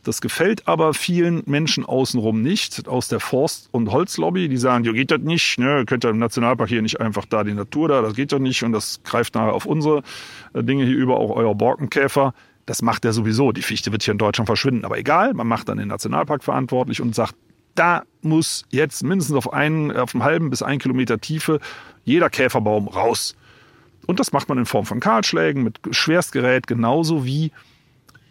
Das 0.04 0.20
gefällt 0.20 0.66
aber 0.66 0.94
vielen 0.94 1.42
Menschen 1.46 1.84
außenrum 1.84 2.42
nicht, 2.42 2.88
aus 2.88 3.06
der 3.06 3.20
Forst- 3.20 3.68
und 3.70 3.92
Holzlobby. 3.92 4.48
Die 4.48 4.56
sagen, 4.56 4.84
ja, 4.84 4.92
geht 4.92 5.12
das 5.12 5.20
nicht, 5.20 5.58
ne? 5.58 5.84
könnt 5.86 6.04
ihr 6.04 6.10
im 6.10 6.18
Nationalpark 6.18 6.68
hier 6.68 6.82
nicht 6.82 7.00
einfach 7.00 7.24
da 7.24 7.44
die 7.44 7.54
Natur 7.54 7.88
da, 7.88 8.02
das 8.02 8.14
geht 8.14 8.32
doch 8.32 8.40
nicht 8.40 8.64
und 8.64 8.72
das 8.72 9.00
greift 9.04 9.36
nachher 9.36 9.54
auf 9.54 9.64
unsere 9.64 10.02
äh, 10.54 10.64
Dinge 10.64 10.84
hier 10.84 10.96
über, 10.96 11.18
auch 11.18 11.30
euer 11.30 11.54
Borkenkäfer. 11.54 12.34
Das 12.66 12.82
macht 12.82 13.04
er 13.04 13.12
sowieso. 13.12 13.52
Die 13.52 13.62
Fichte 13.62 13.92
wird 13.92 14.02
hier 14.02 14.12
in 14.12 14.18
Deutschland 14.18 14.46
verschwinden. 14.46 14.84
Aber 14.84 14.98
egal, 14.98 15.34
man 15.34 15.46
macht 15.46 15.68
dann 15.68 15.78
den 15.78 15.88
Nationalpark 15.88 16.44
verantwortlich 16.44 17.00
und 17.00 17.14
sagt, 17.14 17.34
da 17.74 18.02
muss 18.20 18.64
jetzt 18.70 19.02
mindestens 19.02 19.36
auf, 19.36 19.52
einen, 19.52 19.90
auf 19.96 20.14
einem 20.14 20.24
halben 20.24 20.50
bis 20.50 20.62
einen 20.62 20.78
Kilometer 20.78 21.20
Tiefe 21.20 21.60
jeder 22.04 22.30
Käferbaum 22.30 22.88
raus. 22.88 23.34
Und 24.06 24.20
das 24.20 24.32
macht 24.32 24.48
man 24.48 24.58
in 24.58 24.66
Form 24.66 24.84
von 24.84 25.00
Kahlschlägen 25.00 25.62
mit 25.62 25.78
Schwerstgerät, 25.90 26.66
genauso 26.66 27.24
wie 27.24 27.52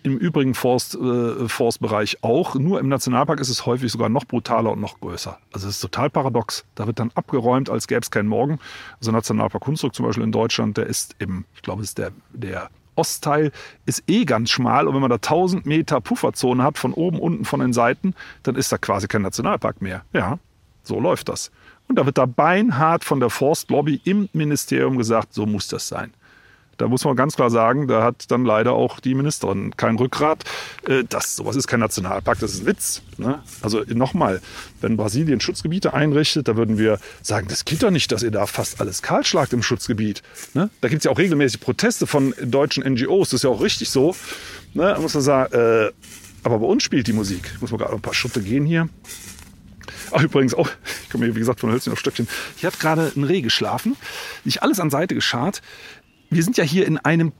im 0.04 0.18
übrigen 0.18 0.56
Forst, 0.56 0.96
äh, 0.96 1.48
Forstbereich 1.48 2.24
auch. 2.24 2.56
Nur 2.56 2.80
im 2.80 2.90
Nationalpark 2.90 3.40
ist 3.40 3.50
es 3.50 3.66
häufig 3.66 3.92
sogar 3.92 4.10
noch 4.10 4.26
brutaler 4.26 4.72
und 4.72 4.82
noch 4.82 5.00
größer. 5.00 5.38
Also 5.52 5.68
es 5.68 5.76
ist 5.76 5.82
total 5.82 6.10
paradox. 6.10 6.66
Da 6.76 6.88
wird 6.88 7.00
dann 7.00 7.12
abgeräumt, 7.14 7.70
als 7.70 7.88
gäbe 7.88 8.02
es 8.02 8.10
keinen 8.10 8.28
Morgen. 8.28 8.60
Also 9.00 9.12
Nationalpark 9.12 9.66
Hunsrück 9.68 9.94
zum 9.94 10.06
Beispiel 10.06 10.24
in 10.24 10.32
Deutschland, 10.32 10.78
der 10.78 10.88
ist 10.88 11.16
im, 11.20 11.46
ich 11.56 11.62
glaube, 11.62 11.84
es 11.84 11.90
ist 11.90 12.00
der, 12.00 12.12
der 12.34 12.70
Ostteil 12.96 13.52
ist 13.86 14.04
eh 14.08 14.26
ganz 14.26 14.50
schmal 14.50 14.88
und 14.88 14.94
wenn 14.94 15.02
man 15.02 15.10
da 15.10 15.16
1000 15.16 15.66
Meter 15.66 16.02
Pufferzone 16.02 16.64
hat, 16.64 16.78
von 16.78 16.94
oben, 16.94 17.20
unten, 17.20 17.46
von 17.46 17.60
den 17.60 17.74
Seiten, 17.74 18.14
dann 18.44 18.56
ist 18.56 18.72
da 18.72 18.78
quasi 18.78 19.08
kein 19.08 19.22
Nationalpark 19.22 19.82
mehr. 19.82 20.04
Ja, 20.14 20.40
so 20.84 21.00
läuft 21.00 21.30
das. 21.30 21.52
Und 21.88 21.96
da 21.98 22.06
wird 22.06 22.18
da 22.18 22.26
beinhart 22.26 23.04
von 23.04 23.20
der 23.20 23.30
Forstlobby 23.30 24.02
im 24.06 24.30
Ministerium 24.34 24.98
gesagt, 24.98 25.34
so 25.34 25.46
muss 25.46 25.68
das 25.68 25.88
sein. 25.88 26.14
Da 26.82 26.88
muss 26.88 27.06
man 27.06 27.16
ganz 27.16 27.36
klar 27.36 27.52
sagen, 27.52 27.88
da 27.88 28.04
hat 28.04 28.32
dann 28.32 28.44
leider 28.44 28.74
auch 28.74 29.00
die 29.00 29.14
Ministerin 29.14 29.78
kein 29.78 29.98
Rückgrat. 29.98 30.46
Äh, 30.88 31.04
das, 31.08 31.36
sowas 31.36 31.56
ist 31.56 31.68
kein 31.68 31.80
Nationalpark, 31.80 32.40
das 32.40 32.56
ist 32.56 32.62
ein 32.62 32.66
Witz. 32.66 33.04
Ne? 33.18 33.44
Also 33.62 33.84
nochmal, 33.88 34.42
wenn 34.82 34.98
Brasilien 34.98 35.40
Schutzgebiete 35.40 35.94
einrichtet, 35.94 36.48
da 36.48 36.58
würden 36.58 36.80
wir 36.80 36.98
sagen, 37.22 37.48
das 37.48 37.66
geht 37.66 37.84
doch 37.84 37.92
nicht, 37.92 38.12
dass 38.12 38.24
ihr 38.24 38.32
da 38.32 38.48
fast 38.48 38.82
alles 38.82 39.04
kahlschlagt 39.04 39.54
im 39.54 39.62
Schutzgebiet. 39.62 40.24
Ne? 40.56 40.72
Da 40.82 40.88
gibt 40.88 41.02
es 41.02 41.06
ja 41.06 41.12
auch 41.12 41.20
regelmäßig 41.20 41.62
Proteste 41.62 42.08
von 42.08 42.34
deutschen 42.44 42.84
NGOs, 42.84 43.30
das 43.30 43.40
ist 43.40 43.44
ja 43.44 43.52
auch 43.52 43.62
richtig 43.62 43.92
so. 43.92 44.16
Ne? 44.74 44.94
Da 44.96 45.00
muss 45.00 45.14
man 45.14 45.22
sagen, 45.22 45.54
äh, 45.54 45.92
aber 46.44 46.58
bei 46.58 46.66
uns 46.66 46.82
spielt 46.82 47.06
die 47.06 47.14
Musik. 47.14 47.58
Muss 47.62 47.70
mal 47.70 47.78
gerade 47.78 47.94
ein 47.94 48.02
paar 48.02 48.16
Schritte 48.16 48.42
gehen 48.42 48.66
hier. 48.66 48.90
Ach, 50.12 50.24
übrigens 50.24 50.56
auch, 50.56 50.70
ich 51.04 51.10
komme 51.10 51.26
hier, 51.26 51.36
wie 51.36 51.40
gesagt, 51.40 51.60
von 51.60 51.72
Hölzchen 51.72 51.94
auf 51.94 52.00
Stöckchen. 52.00 52.28
Hier 52.56 52.72
hat 52.72 52.80
gerade 52.80 53.12
ein 53.16 53.24
Reh 53.24 53.42
geschlafen, 53.42 53.96
sich 54.44 54.64
alles 54.64 54.80
an 54.80 54.90
Seite 54.90 55.14
geschart 55.14 55.62
wir 56.32 56.44
sind 56.44 56.58
ja 56.58 56.64
hier 56.64 56.88
in 56.88 56.98
einem 56.98 57.34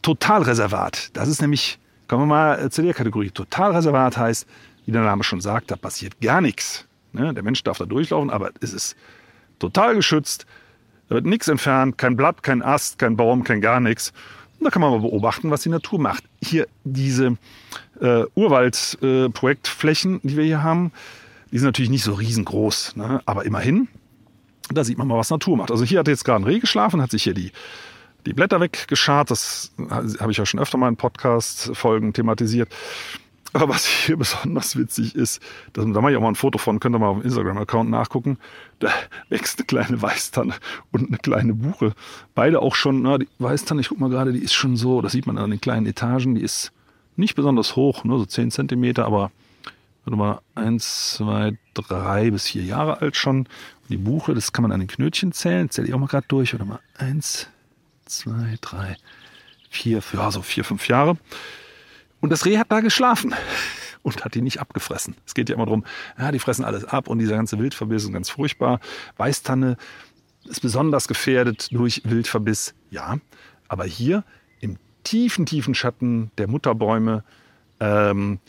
Totalreservat. 0.00 1.10
Das 1.14 1.28
ist 1.28 1.42
nämlich, 1.42 1.78
kommen 2.06 2.22
wir 2.22 2.26
mal 2.26 2.70
zu 2.70 2.82
der 2.82 2.94
Kategorie. 2.94 3.30
Totalreservat 3.30 4.16
heißt, 4.16 4.46
wie 4.86 4.92
der 4.92 5.02
Name 5.02 5.24
schon 5.24 5.40
sagt, 5.40 5.70
da 5.70 5.76
passiert 5.76 6.20
gar 6.20 6.40
nichts. 6.40 6.86
Ne? 7.12 7.34
Der 7.34 7.42
Mensch 7.42 7.62
darf 7.64 7.78
da 7.78 7.84
durchlaufen, 7.84 8.30
aber 8.30 8.52
es 8.60 8.72
ist 8.72 8.96
total 9.58 9.96
geschützt. 9.96 10.46
Da 11.08 11.16
wird 11.16 11.26
nichts 11.26 11.48
entfernt, 11.48 11.98
kein 11.98 12.16
Blatt, 12.16 12.42
kein 12.42 12.62
Ast, 12.62 12.98
kein 12.98 13.16
Baum, 13.16 13.42
kein 13.42 13.60
gar 13.60 13.80
nichts. 13.80 14.12
Und 14.58 14.64
da 14.64 14.70
kann 14.70 14.82
man 14.82 14.92
mal 14.92 15.00
beobachten, 15.00 15.50
was 15.50 15.62
die 15.62 15.68
Natur 15.68 15.98
macht. 15.98 16.24
Hier 16.42 16.68
diese 16.84 17.36
äh, 18.00 18.24
Urwaldprojektflächen, 18.34 20.16
äh, 20.16 20.20
die 20.22 20.36
wir 20.36 20.44
hier 20.44 20.62
haben, 20.62 20.92
die 21.50 21.58
sind 21.58 21.66
natürlich 21.66 21.90
nicht 21.90 22.04
so 22.04 22.12
riesengroß, 22.12 22.96
ne? 22.96 23.20
aber 23.24 23.46
immerhin, 23.46 23.88
da 24.70 24.84
sieht 24.84 24.98
man 24.98 25.08
mal, 25.08 25.16
was 25.16 25.30
Natur 25.30 25.56
macht. 25.56 25.70
Also 25.70 25.84
hier 25.84 26.00
hat 26.00 26.08
jetzt 26.08 26.24
gerade 26.24 26.42
ein 26.42 26.44
Reh 26.44 26.58
geschlafen, 26.58 27.00
hat 27.00 27.10
sich 27.10 27.22
hier 27.22 27.34
die 27.34 27.52
die 28.28 28.34
Blätter 28.34 28.60
weggeschart. 28.60 29.30
Das 29.30 29.72
habe 30.20 30.30
ich 30.30 30.36
ja 30.36 30.46
schon 30.46 30.60
öfter 30.60 30.76
mal 30.76 30.88
in 30.88 30.96
Podcast-Folgen 30.96 32.12
thematisiert. 32.12 32.68
Aber 33.54 33.70
was 33.70 33.86
hier 33.86 34.16
besonders 34.18 34.76
witzig 34.76 35.14
ist, 35.14 35.40
da 35.72 35.84
mache 35.84 36.12
ich 36.12 36.16
auch 36.18 36.22
mal 36.22 36.28
ein 36.28 36.34
Foto 36.34 36.58
von, 36.58 36.78
könnt 36.78 36.94
ihr 36.94 36.98
mal 36.98 37.08
auf 37.08 37.18
dem 37.18 37.24
Instagram-Account 37.24 37.88
nachgucken. 37.88 38.38
Da 38.80 38.90
wächst 39.30 39.58
eine 39.58 39.66
kleine 39.66 40.02
Weißtanne 40.02 40.54
und 40.92 41.08
eine 41.08 41.16
kleine 41.16 41.54
Buche. 41.54 41.94
Beide 42.34 42.60
auch 42.60 42.74
schon, 42.74 43.02
na, 43.02 43.16
die 43.16 43.28
Weißtanne, 43.38 43.80
ich 43.80 43.88
guck 43.88 43.98
mal 43.98 44.10
gerade, 44.10 44.32
die 44.32 44.42
ist 44.42 44.52
schon 44.52 44.76
so, 44.76 45.00
das 45.00 45.12
sieht 45.12 45.26
man 45.26 45.38
an 45.38 45.50
den 45.50 45.60
kleinen 45.60 45.86
Etagen, 45.86 46.34
die 46.34 46.42
ist 46.42 46.72
nicht 47.16 47.34
besonders 47.34 47.76
hoch, 47.76 48.04
nur 48.04 48.18
so 48.18 48.26
10 48.26 48.50
Zentimeter, 48.50 49.06
aber 49.06 49.32
warte 50.04 50.16
mal, 50.16 50.40
1, 50.54 51.14
2, 51.14 51.56
3 51.72 52.30
bis 52.30 52.48
4 52.48 52.62
Jahre 52.62 53.00
alt 53.00 53.16
schon. 53.16 53.38
Und 53.38 53.48
die 53.88 53.96
Buche, 53.96 54.34
das 54.34 54.52
kann 54.52 54.62
man 54.62 54.72
an 54.72 54.80
den 54.80 54.88
Knötchen 54.88 55.32
zählen, 55.32 55.70
zähle 55.70 55.88
ich 55.88 55.94
auch 55.94 55.98
mal 55.98 56.06
gerade 56.06 56.26
durch, 56.28 56.52
warte 56.52 56.66
mal, 56.66 56.80
1, 56.98 57.48
zwei, 58.08 58.56
drei, 58.60 58.96
vier, 59.70 60.02
ja, 60.12 60.30
so 60.30 60.42
vier, 60.42 60.64
fünf 60.64 60.88
Jahre. 60.88 61.16
Und 62.20 62.30
das 62.30 62.44
Reh 62.44 62.58
hat 62.58 62.70
da 62.72 62.80
geschlafen 62.80 63.34
und 64.02 64.24
hat 64.24 64.34
die 64.34 64.42
nicht 64.42 64.60
abgefressen. 64.60 65.14
Es 65.26 65.34
geht 65.34 65.48
ja 65.48 65.54
immer 65.54 65.66
darum, 65.66 65.84
ja, 66.18 66.32
die 66.32 66.38
fressen 66.38 66.64
alles 66.64 66.84
ab 66.84 67.08
und 67.08 67.18
dieser 67.18 67.36
ganze 67.36 67.58
Wildverbiss 67.58 68.04
ist 68.04 68.12
ganz 68.12 68.30
furchtbar. 68.30 68.80
Weißtanne 69.16 69.76
ist 70.44 70.60
besonders 70.60 71.08
gefährdet 71.08 71.68
durch 71.72 72.02
Wildverbiss, 72.04 72.74
ja. 72.90 73.18
Aber 73.68 73.84
hier 73.84 74.24
im 74.60 74.78
tiefen, 75.04 75.46
tiefen 75.46 75.74
Schatten 75.74 76.30
der 76.38 76.48
Mutterbäume 76.48 77.22
ähm, 77.80 78.40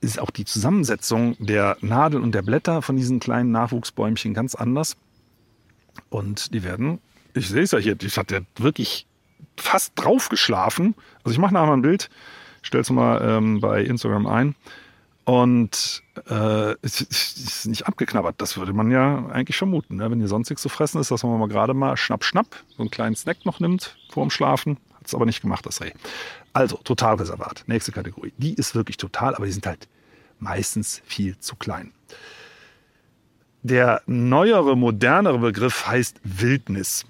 ist 0.00 0.18
auch 0.18 0.30
die 0.30 0.44
Zusammensetzung 0.44 1.36
der 1.38 1.76
Nadeln 1.80 2.22
und 2.22 2.34
der 2.34 2.42
Blätter 2.42 2.82
von 2.82 2.96
diesen 2.96 3.20
kleinen 3.20 3.52
Nachwuchsbäumchen 3.52 4.34
ganz 4.34 4.54
anders. 4.54 4.96
Und 6.08 6.54
die 6.54 6.64
werden 6.64 7.00
ich 7.34 7.48
sehe 7.48 7.62
es 7.62 7.70
ja 7.72 7.78
hier, 7.78 7.94
das 7.94 8.16
hat 8.16 8.30
ja 8.30 8.40
wirklich 8.56 9.06
fast 9.56 9.92
drauf 9.96 10.28
geschlafen. 10.28 10.94
Also 11.24 11.32
ich 11.32 11.38
mache 11.38 11.54
nachher 11.54 11.66
mal 11.66 11.74
ein 11.74 11.82
Bild, 11.82 12.10
stell's 12.62 12.90
mal 12.90 13.20
ähm, 13.22 13.60
bei 13.60 13.82
Instagram 13.82 14.26
ein. 14.26 14.54
Und 15.24 16.02
äh, 16.28 16.74
es 16.82 17.00
ist 17.02 17.66
nicht 17.66 17.86
abgeknabbert. 17.86 18.40
Das 18.40 18.56
würde 18.56 18.72
man 18.72 18.90
ja 18.90 19.26
eigentlich 19.26 19.56
vermuten. 19.56 19.96
Ne? 19.96 20.10
Wenn 20.10 20.18
hier 20.18 20.28
sonst 20.28 20.50
nichts 20.50 20.62
zu 20.62 20.68
fressen 20.68 21.00
ist, 21.00 21.10
dass 21.10 21.22
man 21.22 21.38
mal 21.38 21.48
gerade 21.48 21.74
mal 21.74 21.96
schnapp, 21.96 22.24
schnapp 22.24 22.64
so 22.76 22.82
einen 22.82 22.90
kleinen 22.90 23.14
Snack 23.14 23.44
noch 23.44 23.60
nimmt 23.60 23.96
vorm 24.10 24.30
Schlafen. 24.30 24.78
Hat 24.94 25.06
es 25.06 25.14
aber 25.14 25.26
nicht 25.26 25.40
gemacht, 25.40 25.64
das 25.66 25.80
Reh. 25.80 25.92
Also, 26.52 26.78
Totalreservat. 26.78 27.64
Nächste 27.66 27.92
Kategorie. 27.92 28.32
Die 28.38 28.54
ist 28.54 28.74
wirklich 28.74 28.96
total, 28.96 29.34
aber 29.34 29.46
die 29.46 29.52
sind 29.52 29.66
halt 29.66 29.88
meistens 30.40 31.00
viel 31.04 31.38
zu 31.38 31.54
klein. 31.54 31.92
Der 33.62 34.02
neuere, 34.06 34.76
modernere 34.76 35.38
Begriff 35.38 35.86
heißt 35.86 36.20
Wildnis. 36.24 37.06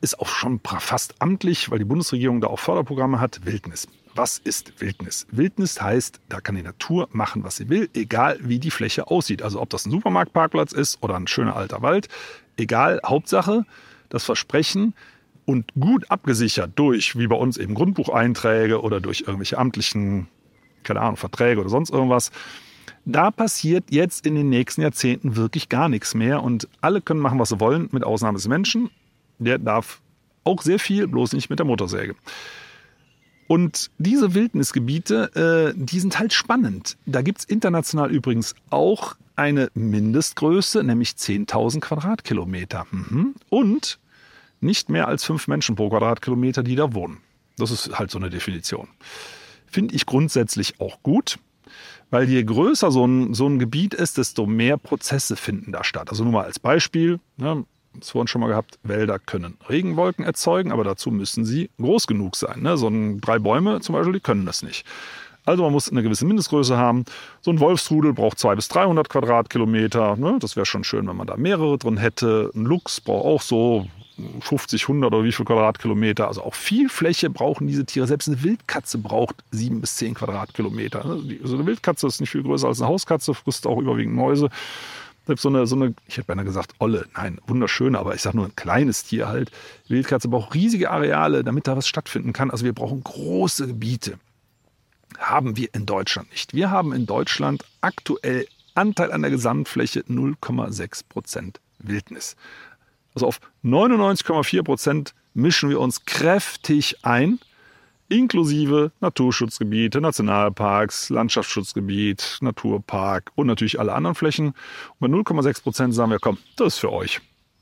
Ist 0.00 0.18
auch 0.18 0.28
schon 0.28 0.60
fast 0.62 1.14
amtlich, 1.20 1.70
weil 1.70 1.78
die 1.78 1.84
Bundesregierung 1.84 2.40
da 2.40 2.48
auch 2.48 2.58
Förderprogramme 2.58 3.20
hat. 3.20 3.44
Wildnis. 3.44 3.86
Was 4.14 4.38
ist 4.38 4.80
Wildnis? 4.80 5.26
Wildnis 5.30 5.80
heißt, 5.80 6.20
da 6.28 6.40
kann 6.40 6.56
die 6.56 6.62
Natur 6.62 7.08
machen, 7.12 7.44
was 7.44 7.56
sie 7.56 7.68
will, 7.68 7.88
egal 7.94 8.38
wie 8.42 8.58
die 8.58 8.70
Fläche 8.70 9.06
aussieht. 9.06 9.42
Also 9.42 9.60
ob 9.60 9.70
das 9.70 9.86
ein 9.86 9.90
Supermarktparkplatz 9.90 10.72
ist 10.72 11.02
oder 11.02 11.16
ein 11.16 11.26
schöner 11.26 11.54
alter 11.54 11.82
Wald, 11.82 12.08
egal. 12.56 13.00
Hauptsache, 13.04 13.64
das 14.08 14.24
Versprechen 14.24 14.94
und 15.44 15.72
gut 15.78 16.10
abgesichert 16.10 16.72
durch, 16.76 17.16
wie 17.18 17.26
bei 17.26 17.36
uns 17.36 17.56
eben 17.56 17.74
Grundbucheinträge 17.74 18.82
oder 18.82 19.00
durch 19.00 19.22
irgendwelche 19.22 19.58
amtlichen, 19.58 20.28
keine 20.82 21.00
Ahnung, 21.00 21.16
Verträge 21.16 21.60
oder 21.60 21.70
sonst 21.70 21.90
irgendwas. 21.90 22.30
Da 23.04 23.30
passiert 23.30 23.84
jetzt 23.90 24.26
in 24.26 24.34
den 24.34 24.48
nächsten 24.48 24.82
Jahrzehnten 24.82 25.36
wirklich 25.36 25.68
gar 25.68 25.88
nichts 25.88 26.14
mehr 26.14 26.42
und 26.42 26.68
alle 26.80 27.00
können 27.00 27.20
machen, 27.20 27.38
was 27.38 27.48
sie 27.48 27.60
wollen, 27.60 27.88
mit 27.92 28.04
Ausnahme 28.04 28.36
des 28.36 28.48
Menschen. 28.48 28.90
Der 29.40 29.58
darf 29.58 30.00
auch 30.44 30.62
sehr 30.62 30.78
viel, 30.78 31.06
bloß 31.06 31.32
nicht 31.32 31.50
mit 31.50 31.58
der 31.58 31.66
Motorsäge. 31.66 32.14
Und 33.48 33.90
diese 33.98 34.34
Wildnisgebiete, 34.34 35.74
äh, 35.74 35.76
die 35.76 35.98
sind 35.98 36.20
halt 36.20 36.32
spannend. 36.32 36.96
Da 37.04 37.20
gibt 37.20 37.40
es 37.40 37.44
international 37.44 38.12
übrigens 38.12 38.54
auch 38.70 39.16
eine 39.34 39.70
Mindestgröße, 39.74 40.84
nämlich 40.84 41.10
10.000 41.10 41.80
Quadratkilometer. 41.80 42.86
Mhm. 42.92 43.34
Und 43.48 43.98
nicht 44.60 44.88
mehr 44.88 45.08
als 45.08 45.24
fünf 45.24 45.48
Menschen 45.48 45.74
pro 45.74 45.88
Quadratkilometer, 45.88 46.62
die 46.62 46.76
da 46.76 46.94
wohnen. 46.94 47.18
Das 47.56 47.70
ist 47.70 47.98
halt 47.98 48.12
so 48.12 48.18
eine 48.18 48.30
Definition. 48.30 48.86
Finde 49.66 49.94
ich 49.94 50.06
grundsätzlich 50.06 50.80
auch 50.80 51.02
gut, 51.02 51.38
weil 52.10 52.28
je 52.28 52.44
größer 52.44 52.90
so 52.90 53.04
ein, 53.04 53.34
so 53.34 53.48
ein 53.48 53.58
Gebiet 53.58 53.94
ist, 53.94 54.18
desto 54.18 54.46
mehr 54.46 54.76
Prozesse 54.76 55.36
finden 55.36 55.72
da 55.72 55.82
statt. 55.82 56.10
Also 56.10 56.22
nur 56.22 56.32
mal 56.34 56.44
als 56.44 56.58
Beispiel, 56.58 57.18
ne, 57.36 57.64
das 57.94 58.10
vorhin 58.10 58.28
schon 58.28 58.40
mal 58.40 58.48
gehabt, 58.48 58.78
Wälder 58.82 59.18
können 59.18 59.56
Regenwolken 59.68 60.24
erzeugen, 60.24 60.72
aber 60.72 60.84
dazu 60.84 61.10
müssen 61.10 61.44
sie 61.44 61.70
groß 61.78 62.06
genug 62.06 62.36
sein. 62.36 62.62
Ne? 62.62 62.76
So 62.76 62.88
ein, 62.88 63.20
drei 63.20 63.38
Bäume 63.38 63.80
zum 63.80 63.94
Beispiel, 63.94 64.14
die 64.14 64.20
können 64.20 64.46
das 64.46 64.62
nicht. 64.62 64.84
Also 65.44 65.62
man 65.62 65.72
muss 65.72 65.90
eine 65.90 66.02
gewisse 66.02 66.26
Mindestgröße 66.26 66.76
haben. 66.76 67.04
So 67.40 67.50
ein 67.50 67.60
Wolfsrudel 67.60 68.12
braucht 68.12 68.38
200 68.38 68.56
bis 68.56 68.68
300 68.68 69.08
Quadratkilometer. 69.08 70.16
Ne? 70.16 70.36
Das 70.38 70.54
wäre 70.54 70.66
schon 70.66 70.84
schön, 70.84 71.08
wenn 71.08 71.16
man 71.16 71.26
da 71.26 71.36
mehrere 71.36 71.78
drin 71.78 71.96
hätte. 71.96 72.50
Ein 72.54 72.66
Luchs 72.66 73.00
braucht 73.00 73.24
auch 73.24 73.42
so 73.42 73.86
50, 74.40 74.82
100 74.82 75.12
oder 75.12 75.24
wie 75.24 75.32
viel 75.32 75.46
Quadratkilometer. 75.46 76.28
Also 76.28 76.42
auch 76.42 76.54
viel 76.54 76.88
Fläche 76.88 77.30
brauchen 77.30 77.66
diese 77.66 77.86
Tiere. 77.86 78.06
Selbst 78.06 78.28
eine 78.28 78.42
Wildkatze 78.42 78.98
braucht 78.98 79.36
7 79.50 79.80
bis 79.80 79.96
10 79.96 80.14
Quadratkilometer. 80.14 81.04
Also 81.04 81.56
eine 81.56 81.66
Wildkatze 81.66 82.06
ist 82.06 82.20
nicht 82.20 82.30
viel 82.30 82.42
größer 82.42 82.68
als 82.68 82.80
eine 82.80 82.88
Hauskatze, 82.88 83.34
frisst 83.34 83.66
auch 83.66 83.78
überwiegend 83.78 84.14
Mäuse. 84.14 84.50
So 85.38 85.48
eine, 85.48 85.66
so 85.66 85.76
eine, 85.76 85.94
ich 86.06 86.16
hätte 86.16 86.26
beinahe 86.26 86.44
gesagt, 86.44 86.74
Olle, 86.78 87.06
nein, 87.14 87.40
wunderschön, 87.46 87.94
aber 87.94 88.14
ich 88.14 88.22
sage 88.22 88.36
nur 88.36 88.46
ein 88.46 88.56
kleines 88.56 89.04
Tier 89.04 89.28
halt. 89.28 89.50
Wildkatze 89.88 90.28
braucht 90.28 90.54
riesige 90.54 90.90
Areale, 90.90 91.44
damit 91.44 91.66
da 91.66 91.76
was 91.76 91.86
stattfinden 91.86 92.32
kann. 92.32 92.50
Also 92.50 92.64
wir 92.64 92.72
brauchen 92.72 93.02
große 93.04 93.66
Gebiete. 93.66 94.18
Haben 95.18 95.56
wir 95.56 95.68
in 95.74 95.86
Deutschland 95.86 96.30
nicht. 96.30 96.54
Wir 96.54 96.70
haben 96.70 96.92
in 96.92 97.06
Deutschland 97.06 97.64
aktuell 97.80 98.46
Anteil 98.74 99.12
an 99.12 99.22
der 99.22 99.30
Gesamtfläche 99.30 100.00
0,6 100.00 101.02
Prozent 101.08 101.60
Wildnis. 101.78 102.36
Also 103.14 103.26
auf 103.26 103.40
99,4 103.64 104.62
Prozent 104.62 105.14
mischen 105.34 105.70
wir 105.70 105.80
uns 105.80 106.04
kräftig 106.04 106.98
ein 107.02 107.40
inklusive 108.10 108.92
Naturschutzgebiete, 109.00 110.00
Nationalparks, 110.00 111.08
Landschaftsschutzgebiet, 111.08 112.38
Naturpark 112.40 113.32
und 113.36 113.46
natürlich 113.46 113.80
alle 113.80 113.94
anderen 113.94 114.14
Flächen. 114.14 114.48
Und 114.98 115.00
bei 115.00 115.06
0,6 115.06 115.62
Prozent 115.62 115.94
sagen 115.94 116.10
wir, 116.10 116.18
komm, 116.18 116.38
das 116.56 116.74
ist 116.74 116.78
für 116.80 116.92
euch. 116.92 117.20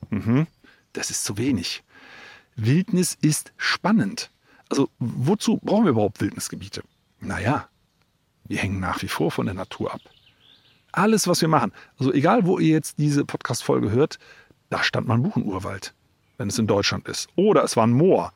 Mhm. 0.09 0.47
Das 0.93 1.11
ist 1.11 1.23
zu 1.23 1.37
wenig. 1.37 1.83
Wildnis 2.55 3.17
ist 3.21 3.53
spannend. 3.57 4.31
Also 4.69 4.89
wozu 4.99 5.57
brauchen 5.57 5.85
wir 5.85 5.91
überhaupt 5.91 6.19
Wildnisgebiete? 6.19 6.83
Naja, 7.21 7.69
wir 8.45 8.57
hängen 8.57 8.79
nach 8.79 9.01
wie 9.01 9.07
vor 9.07 9.31
von 9.31 9.45
der 9.45 9.55
Natur 9.55 9.93
ab. 9.93 10.01
Alles, 10.91 11.27
was 11.27 11.41
wir 11.41 11.47
machen, 11.47 11.71
also 11.99 12.11
egal 12.11 12.45
wo 12.45 12.57
ihr 12.57 12.69
jetzt 12.69 12.97
diese 12.97 13.23
Podcast-Folge 13.23 13.91
hört, 13.91 14.17
da 14.69 14.83
stand 14.83 15.07
mal 15.07 15.15
ein 15.15 15.23
Buchenurwald, 15.23 15.93
wenn 16.37 16.47
es 16.47 16.57
in 16.57 16.65
Deutschland 16.65 17.07
ist. 17.07 17.29
Oder 17.35 17.63
es 17.63 17.77
war 17.77 17.85
ein 17.85 17.93
Moor. 17.93 18.33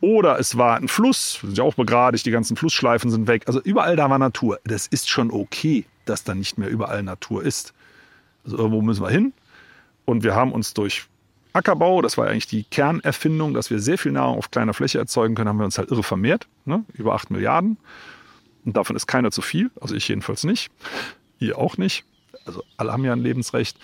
Oder 0.00 0.38
es 0.38 0.58
war 0.58 0.76
ein 0.76 0.88
Fluss, 0.88 1.40
sind 1.42 1.56
ja 1.56 1.64
auch 1.64 1.74
begradigt, 1.74 2.26
die 2.26 2.30
ganzen 2.30 2.56
Flussschleifen 2.56 3.10
sind 3.10 3.26
weg. 3.28 3.44
Also 3.46 3.60
überall 3.62 3.96
da 3.96 4.10
war 4.10 4.18
Natur. 4.18 4.60
Das 4.64 4.86
ist 4.86 5.08
schon 5.08 5.30
okay, 5.30 5.86
dass 6.04 6.22
da 6.22 6.34
nicht 6.34 6.58
mehr 6.58 6.68
überall 6.68 7.02
Natur 7.02 7.42
ist. 7.42 7.72
Also 8.44 8.58
irgendwo 8.58 8.82
müssen 8.82 9.02
wir 9.02 9.10
hin. 9.10 9.32
Und 10.04 10.22
wir 10.22 10.34
haben 10.34 10.52
uns 10.52 10.74
durch 10.74 11.06
Ackerbau, 11.52 12.02
das 12.02 12.18
war 12.18 12.28
eigentlich 12.28 12.46
die 12.46 12.64
Kernerfindung, 12.64 13.54
dass 13.54 13.70
wir 13.70 13.80
sehr 13.80 13.96
viel 13.96 14.12
Nahrung 14.12 14.36
auf 14.36 14.50
kleiner 14.50 14.74
Fläche 14.74 14.98
erzeugen 14.98 15.34
können, 15.34 15.48
haben 15.48 15.58
wir 15.58 15.64
uns 15.64 15.78
halt 15.78 15.90
irre 15.90 16.02
vermehrt. 16.02 16.46
Ne? 16.66 16.84
Über 16.92 17.14
8 17.14 17.30
Milliarden. 17.30 17.78
Und 18.64 18.76
davon 18.76 18.94
ist 18.94 19.06
keiner 19.06 19.30
zu 19.30 19.40
viel. 19.40 19.70
Also 19.80 19.94
ich 19.94 20.06
jedenfalls 20.06 20.44
nicht. 20.44 20.70
Ihr 21.38 21.58
auch 21.58 21.78
nicht. 21.78 22.04
Also 22.44 22.62
alle 22.76 22.92
haben 22.92 23.04
ja 23.04 23.12
ein 23.12 23.20
Lebensrecht. 23.20 23.78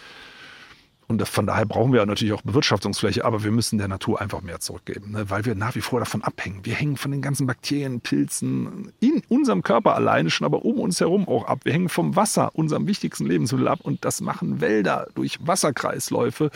Und 1.13 1.29
von 1.29 1.47
daher 1.47 1.67
brauchen 1.67 1.93
wir 1.93 2.05
natürlich 2.07 2.33
auch 2.33 2.41
Bewirtschaftungsfläche, 2.41 3.23
aber 3.23 3.45
wir 3.45 3.51
müssen 3.51 3.77
der 3.77 3.87
Natur 3.87 4.19
einfach 4.21 4.41
mehr 4.41 4.61
zurückgeben, 4.61 5.11
ne? 5.11 5.29
weil 5.29 5.45
wir 5.45 5.55
nach 5.55 5.75
wie 5.75 5.83
vor 5.83 6.01
davon 6.01 6.23
abhängen. 6.23 6.61
Wir 6.65 6.75
hängen 6.75 6.97
von 6.97 7.11
den 7.11 7.21
ganzen 7.21 7.47
Bakterien, 7.47 8.01
Pilzen 8.01 8.93
in 9.01 9.23
unserem 9.29 9.63
Körper 9.63 9.95
alleine 9.95 10.31
schon, 10.31 10.47
aber 10.47 10.65
um 10.65 10.81
uns 10.81 11.01
herum 11.01 11.29
auch 11.29 11.45
ab. 11.45 11.61
Wir 11.65 11.75
hängen 11.75 11.91
vom 11.91 12.17
Wasser, 12.17 12.51
unserem 12.55 12.87
wichtigsten 12.87 13.27
Lebensmittel 13.27 13.69
ab 13.69 13.81
und 13.83 14.07
das 14.07 14.23
machen 14.23 14.63
Wälder 14.63 15.09
durch 15.15 15.39
Wasserkreisläufe. 15.47 16.51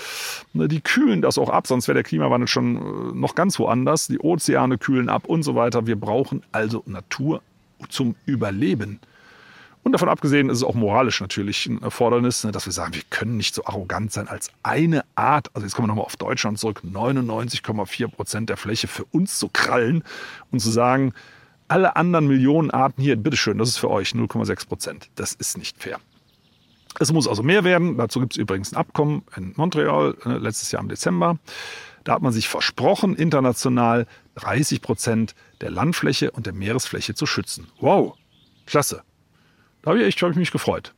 Ne? 0.54 0.68
Die 0.68 0.80
kühlen 0.80 1.20
das 1.20 1.36
auch 1.36 1.50
ab, 1.50 1.66
sonst 1.66 1.86
wäre 1.86 1.96
der 1.96 2.04
Klimawandel 2.04 2.48
schon 2.48 2.76
äh, 2.76 3.14
noch 3.14 3.34
ganz 3.34 3.58
woanders. 3.58 4.06
Die 4.06 4.18
Ozeane 4.18 4.78
kühlen 4.78 5.10
ab 5.10 5.26
und 5.26 5.42
so 5.42 5.54
weiter. 5.54 5.86
Wir 5.86 6.00
brauchen 6.00 6.42
also 6.50 6.82
Natur 6.86 7.42
zum 7.90 8.14
Überleben. 8.24 9.00
Und 9.86 9.92
davon 9.92 10.08
abgesehen 10.08 10.50
ist 10.50 10.56
es 10.56 10.64
auch 10.64 10.74
moralisch 10.74 11.20
natürlich 11.20 11.64
ein 11.66 11.80
Erfordernis, 11.80 12.42
ne, 12.42 12.50
dass 12.50 12.66
wir 12.66 12.72
sagen, 12.72 12.92
wir 12.94 13.04
können 13.08 13.36
nicht 13.36 13.54
so 13.54 13.64
arrogant 13.66 14.10
sein 14.10 14.26
als 14.26 14.50
eine 14.64 15.04
Art, 15.14 15.48
also 15.54 15.64
jetzt 15.64 15.76
kommen 15.76 15.86
wir 15.86 15.92
nochmal 15.92 16.06
auf 16.06 16.16
Deutschland 16.16 16.58
zurück, 16.58 16.82
99,4 16.84 18.08
Prozent 18.08 18.50
der 18.50 18.56
Fläche 18.56 18.88
für 18.88 19.04
uns 19.04 19.38
zu 19.38 19.48
krallen 19.48 20.02
und 20.50 20.58
zu 20.58 20.72
sagen, 20.72 21.14
alle 21.68 21.94
anderen 21.94 22.26
Millionen 22.26 22.72
Arten 22.72 23.00
hier, 23.00 23.14
bitteschön, 23.14 23.58
das 23.58 23.68
ist 23.68 23.76
für 23.76 23.88
euch 23.88 24.08
0,6 24.08 24.66
Prozent. 24.66 25.08
Das 25.14 25.34
ist 25.34 25.56
nicht 25.56 25.80
fair. 25.80 26.00
Es 26.98 27.12
muss 27.12 27.28
also 27.28 27.44
mehr 27.44 27.62
werden. 27.62 27.96
Dazu 27.96 28.18
gibt 28.18 28.32
es 28.32 28.38
übrigens 28.38 28.72
ein 28.72 28.78
Abkommen 28.78 29.22
in 29.36 29.52
Montreal 29.54 30.16
äh, 30.24 30.30
letztes 30.30 30.72
Jahr 30.72 30.82
im 30.82 30.88
Dezember. 30.88 31.38
Da 32.02 32.14
hat 32.14 32.22
man 32.22 32.32
sich 32.32 32.48
versprochen, 32.48 33.14
international 33.14 34.08
30 34.34 34.82
Prozent 34.82 35.36
der 35.60 35.70
Landfläche 35.70 36.32
und 36.32 36.46
der 36.46 36.54
Meeresfläche 36.54 37.14
zu 37.14 37.24
schützen. 37.24 37.68
Wow, 37.78 38.16
klasse. 38.66 39.04
Da 39.86 39.90
habe 39.92 40.00
ich 40.00 40.06
echt, 40.08 40.20
ich 40.20 40.36
mich 40.36 40.50
gefreut. 40.50 40.92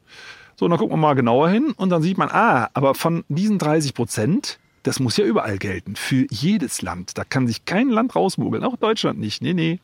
So, 0.56 0.66
dann 0.66 0.78
gucken 0.78 0.94
wir 0.94 0.96
mal 0.96 1.12
genauer 1.12 1.50
hin 1.50 1.74
und 1.76 1.90
dann 1.90 2.00
sieht 2.00 2.16
man, 2.16 2.30
ah, 2.30 2.70
aber 2.72 2.94
von 2.94 3.22
diesen 3.28 3.58
30 3.58 3.92
Prozent, 3.92 4.58
das 4.82 4.98
muss 4.98 5.18
ja 5.18 5.26
überall 5.26 5.58
gelten, 5.58 5.94
für 5.94 6.26
jedes 6.30 6.80
Land. 6.80 7.18
Da 7.18 7.24
kann 7.24 7.46
sich 7.46 7.66
kein 7.66 7.90
Land 7.90 8.16
rausmogeln, 8.16 8.64
auch 8.64 8.78
Deutschland 8.78 9.18
nicht. 9.20 9.42
Nee, 9.42 9.52
nee. 9.52 9.78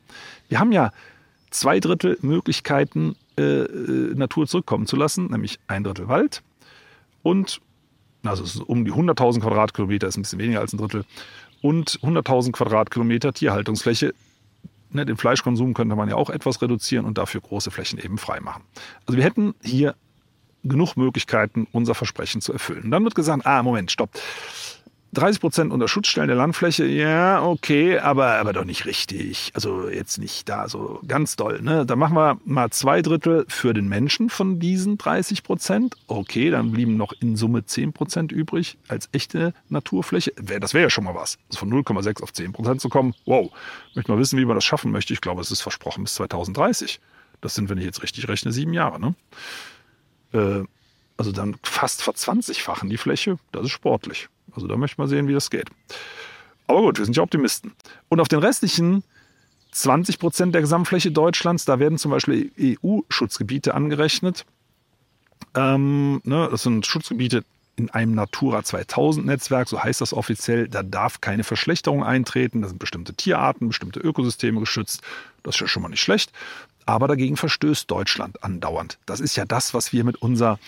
Wir 0.49 0.59
haben 0.59 0.73
ja 0.73 0.91
zwei 1.51 1.81
Drittel 1.81 2.17
Möglichkeiten, 2.23 3.15
äh, 3.37 3.43
äh 3.43 4.15
Natur 4.15 4.47
zurückkommen 4.47 4.87
zu 4.87 4.97
lassen, 4.97 5.27
nämlich 5.27 5.59
ein 5.67 5.85
Drittel 5.85 6.09
Wald 6.09 6.43
und, 7.23 7.61
also 8.23 8.65
um 8.65 8.87
die 8.87 8.93
100.000 8.93 9.41
Quadratkilometer, 9.43 10.09
ist 10.09 10.17
ein 10.17 10.23
bisschen 10.23 10.39
weniger 10.39 10.61
als 10.61 10.73
ein 10.73 10.79
Drittel, 10.79 11.05
und 11.61 12.01
100.000 12.01 12.53
Quadratkilometer 12.53 13.35
Tierhaltungsfläche 13.35 14.15
Ne, 14.95 15.05
den 15.05 15.17
Fleischkonsum 15.17 15.75
könnte 15.75 15.97
man 15.97 16.09
ja 16.09 16.15
auch 16.15 16.31
etwas 16.31 16.63
reduzieren 16.63 17.05
und 17.05 17.19
dafür 17.19 17.41
große 17.41 17.73
Flächen 17.73 17.99
eben 17.99 18.17
frei 18.17 18.39
machen. 18.39 18.63
Also 19.07 19.17
wir 19.17 19.25
hätten 19.25 19.55
hier 19.61 19.97
genug 20.63 20.97
Möglichkeiten, 20.97 21.67
unser 21.73 21.97
Versprechen 21.97 22.41
zu 22.41 22.53
erfüllen. 22.53 22.85
Und 22.85 22.91
dann 22.93 23.03
wird 23.03 23.17
gesagt, 23.17 23.45
ah, 23.45 23.63
Moment, 23.65 23.91
stopp. 23.91 24.11
30 25.15 25.41
Prozent 25.41 25.73
unter 25.73 25.89
Schutzstellen 25.89 26.29
der 26.29 26.37
Landfläche, 26.37 26.85
ja, 26.85 27.43
okay, 27.43 27.99
aber, 27.99 28.35
aber 28.35 28.53
doch 28.53 28.65
nicht 28.65 28.85
richtig. 28.87 29.53
Also 29.55 29.89
jetzt 29.89 30.19
nicht 30.19 30.49
da 30.49 30.69
so 30.69 31.01
ganz 31.07 31.37
doll. 31.37 31.63
Ne? 31.63 31.87
Da 31.87 31.97
machen 31.97 32.15
wir 32.15 32.39
mal 32.45 32.71
zwei 32.71 33.01
Drittel 33.03 33.47
für 33.49 33.73
den 33.73 33.89
Menschen 33.89 34.31
von 34.31 34.59
diesen 34.59 34.99
30 34.99 35.43
Prozent. 35.43 35.97
Okay, 36.07 36.51
dann 36.51 36.73
blieben 36.73 36.97
noch 36.97 37.13
in 37.21 37.37
Summe 37.37 37.65
10 37.65 37.93
Prozent 37.93 38.33
übrig 38.33 38.77
als 38.89 39.09
echte 39.13 39.55
Naturfläche. 39.69 40.33
Das 40.61 40.75
wäre 40.75 40.85
ja 40.85 40.91
schon 40.91 41.05
mal 41.05 41.15
was. 41.15 41.39
Also 41.49 41.61
von 41.61 41.73
0,6 41.73 42.23
auf 42.23 42.33
10 42.33 42.53
Prozent 42.53 42.81
zu 42.81 42.89
kommen. 42.89 43.15
Wow, 43.25 43.51
möchte 43.95 44.11
mal 44.13 44.19
wissen, 44.19 44.39
wie 44.39 44.45
man 44.45 44.57
das 44.57 44.65
schaffen 44.65 44.91
möchte. 44.91 45.13
Ich 45.13 45.21
glaube, 45.21 45.41
es 45.41 45.51
ist 45.51 45.63
versprochen 45.63 46.05
bis 46.05 46.15
2030. 46.15 47.01
Das 47.41 47.55
sind, 47.55 47.69
wenn 47.69 47.79
ich 47.79 47.85
jetzt 47.85 48.03
richtig 48.03 48.29
rechne, 48.29 48.53
sieben 48.53 48.73
Jahre. 48.73 48.99
Ne? 49.01 49.15
Äh, 50.33 50.65
also 51.17 51.31
dann 51.31 51.57
fast 51.63 52.03
verzwanzigfachen 52.03 52.89
die 52.89 52.97
Fläche. 52.97 53.39
Das 53.53 53.65
ist 53.65 53.71
sportlich. 53.71 54.29
Also 54.53 54.67
da 54.67 54.77
möchte 54.77 55.01
man 55.01 55.09
sehen, 55.09 55.29
wie 55.29 55.33
das 55.33 55.51
geht. 55.51 55.71
Aber 56.67 56.81
gut, 56.81 56.99
wir 56.99 57.05
sind 57.05 57.17
ja 57.17 57.23
Optimisten. 57.23 57.73
Und 58.09 58.21
auf 58.21 58.29
den 58.29 58.39
restlichen 58.39 59.03
20 59.73 60.19
Prozent 60.19 60.55
der 60.55 60.63
Gesamtfläche 60.63 61.11
Deutschlands, 61.11 61.65
da 61.65 61.79
werden 61.79 61.99
zum 61.99 62.11
Beispiel 62.11 62.53
EU-Schutzgebiete 62.59 63.75
angerechnet. 63.75 64.47
Ähm, 65.55 66.21
ne, 66.25 66.49
das 66.51 66.63
sind 66.63 66.87
Schutzgebiete 66.87 67.45
in 67.77 67.91
einem 67.91 68.15
Natura 68.15 68.63
2000 68.63 69.27
Netzwerk, 69.27 69.69
so 69.69 69.83
heißt 69.83 70.01
das 70.01 70.13
offiziell. 70.13 70.69
Da 70.69 70.83
darf 70.83 71.21
keine 71.21 71.43
Verschlechterung 71.43 72.05
eintreten. 72.05 72.63
Da 72.63 72.69
sind 72.69 72.79
bestimmte 72.79 73.15
Tierarten, 73.15 73.69
bestimmte 73.69 74.01
Ökosysteme 74.01 74.61
geschützt. 74.61 75.03
Das 75.43 75.57
ist 75.57 75.61
ja 75.61 75.67
schon 75.67 75.83
mal 75.83 75.89
nicht 75.89 76.03
schlecht. 76.03 76.33
Aber 76.87 77.09
dagegen 77.09 77.37
verstößt 77.37 77.91
Deutschland 77.91 78.45
andauernd. 78.45 78.99
Das 79.07 79.21
ist 79.21 79.37
ja 79.37 79.45
das, 79.45 79.75
was 79.75 79.93
wir 79.93 80.05
mit 80.05 80.17
unserer 80.17 80.59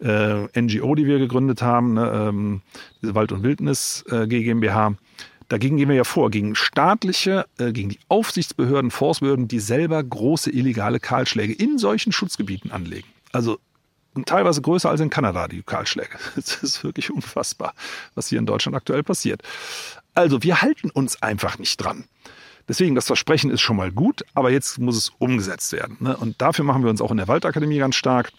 äh, 0.00 0.60
NGO, 0.60 0.94
die 0.94 1.06
wir 1.06 1.18
gegründet 1.18 1.62
haben, 1.62 1.94
ne, 1.94 2.28
ähm, 2.28 2.62
Wald- 3.02 3.32
und 3.32 3.42
Wildnis 3.42 4.04
äh, 4.10 4.26
GmbH. 4.26 4.94
Dagegen 5.48 5.76
gehen 5.76 5.88
wir 5.88 5.96
ja 5.96 6.04
vor, 6.04 6.30
gegen 6.30 6.54
staatliche, 6.54 7.44
äh, 7.58 7.72
gegen 7.72 7.90
die 7.90 7.98
Aufsichtsbehörden, 8.08 8.90
Forstbehörden, 8.90 9.48
die 9.48 9.60
selber 9.60 10.02
große 10.02 10.50
illegale 10.50 10.98
Kahlschläge 10.98 11.52
in 11.52 11.76
solchen 11.76 12.12
Schutzgebieten 12.12 12.70
anlegen. 12.70 13.08
Also 13.32 13.58
teilweise 14.24 14.62
größer 14.62 14.88
als 14.88 15.00
in 15.00 15.10
Kanada, 15.10 15.48
die 15.48 15.62
Kahlschläge. 15.62 16.18
Das 16.36 16.62
ist 16.62 16.84
wirklich 16.84 17.10
unfassbar, 17.10 17.74
was 18.14 18.28
hier 18.28 18.38
in 18.38 18.46
Deutschland 18.46 18.76
aktuell 18.76 19.02
passiert. 19.02 19.42
Also 20.14 20.42
wir 20.42 20.62
halten 20.62 20.90
uns 20.90 21.22
einfach 21.22 21.58
nicht 21.58 21.76
dran. 21.76 22.04
Deswegen, 22.68 22.94
das 22.94 23.06
Versprechen 23.06 23.50
ist 23.50 23.60
schon 23.60 23.76
mal 23.76 23.90
gut, 23.90 24.22
aber 24.34 24.50
jetzt 24.50 24.78
muss 24.78 24.96
es 24.96 25.12
umgesetzt 25.18 25.72
werden. 25.72 25.96
Ne? 26.00 26.16
Und 26.16 26.40
dafür 26.40 26.64
machen 26.64 26.82
wir 26.82 26.90
uns 26.90 27.00
auch 27.00 27.10
in 27.10 27.16
der 27.16 27.28
Waldakademie 27.28 27.78
ganz 27.78 27.96
stark 27.96 28.32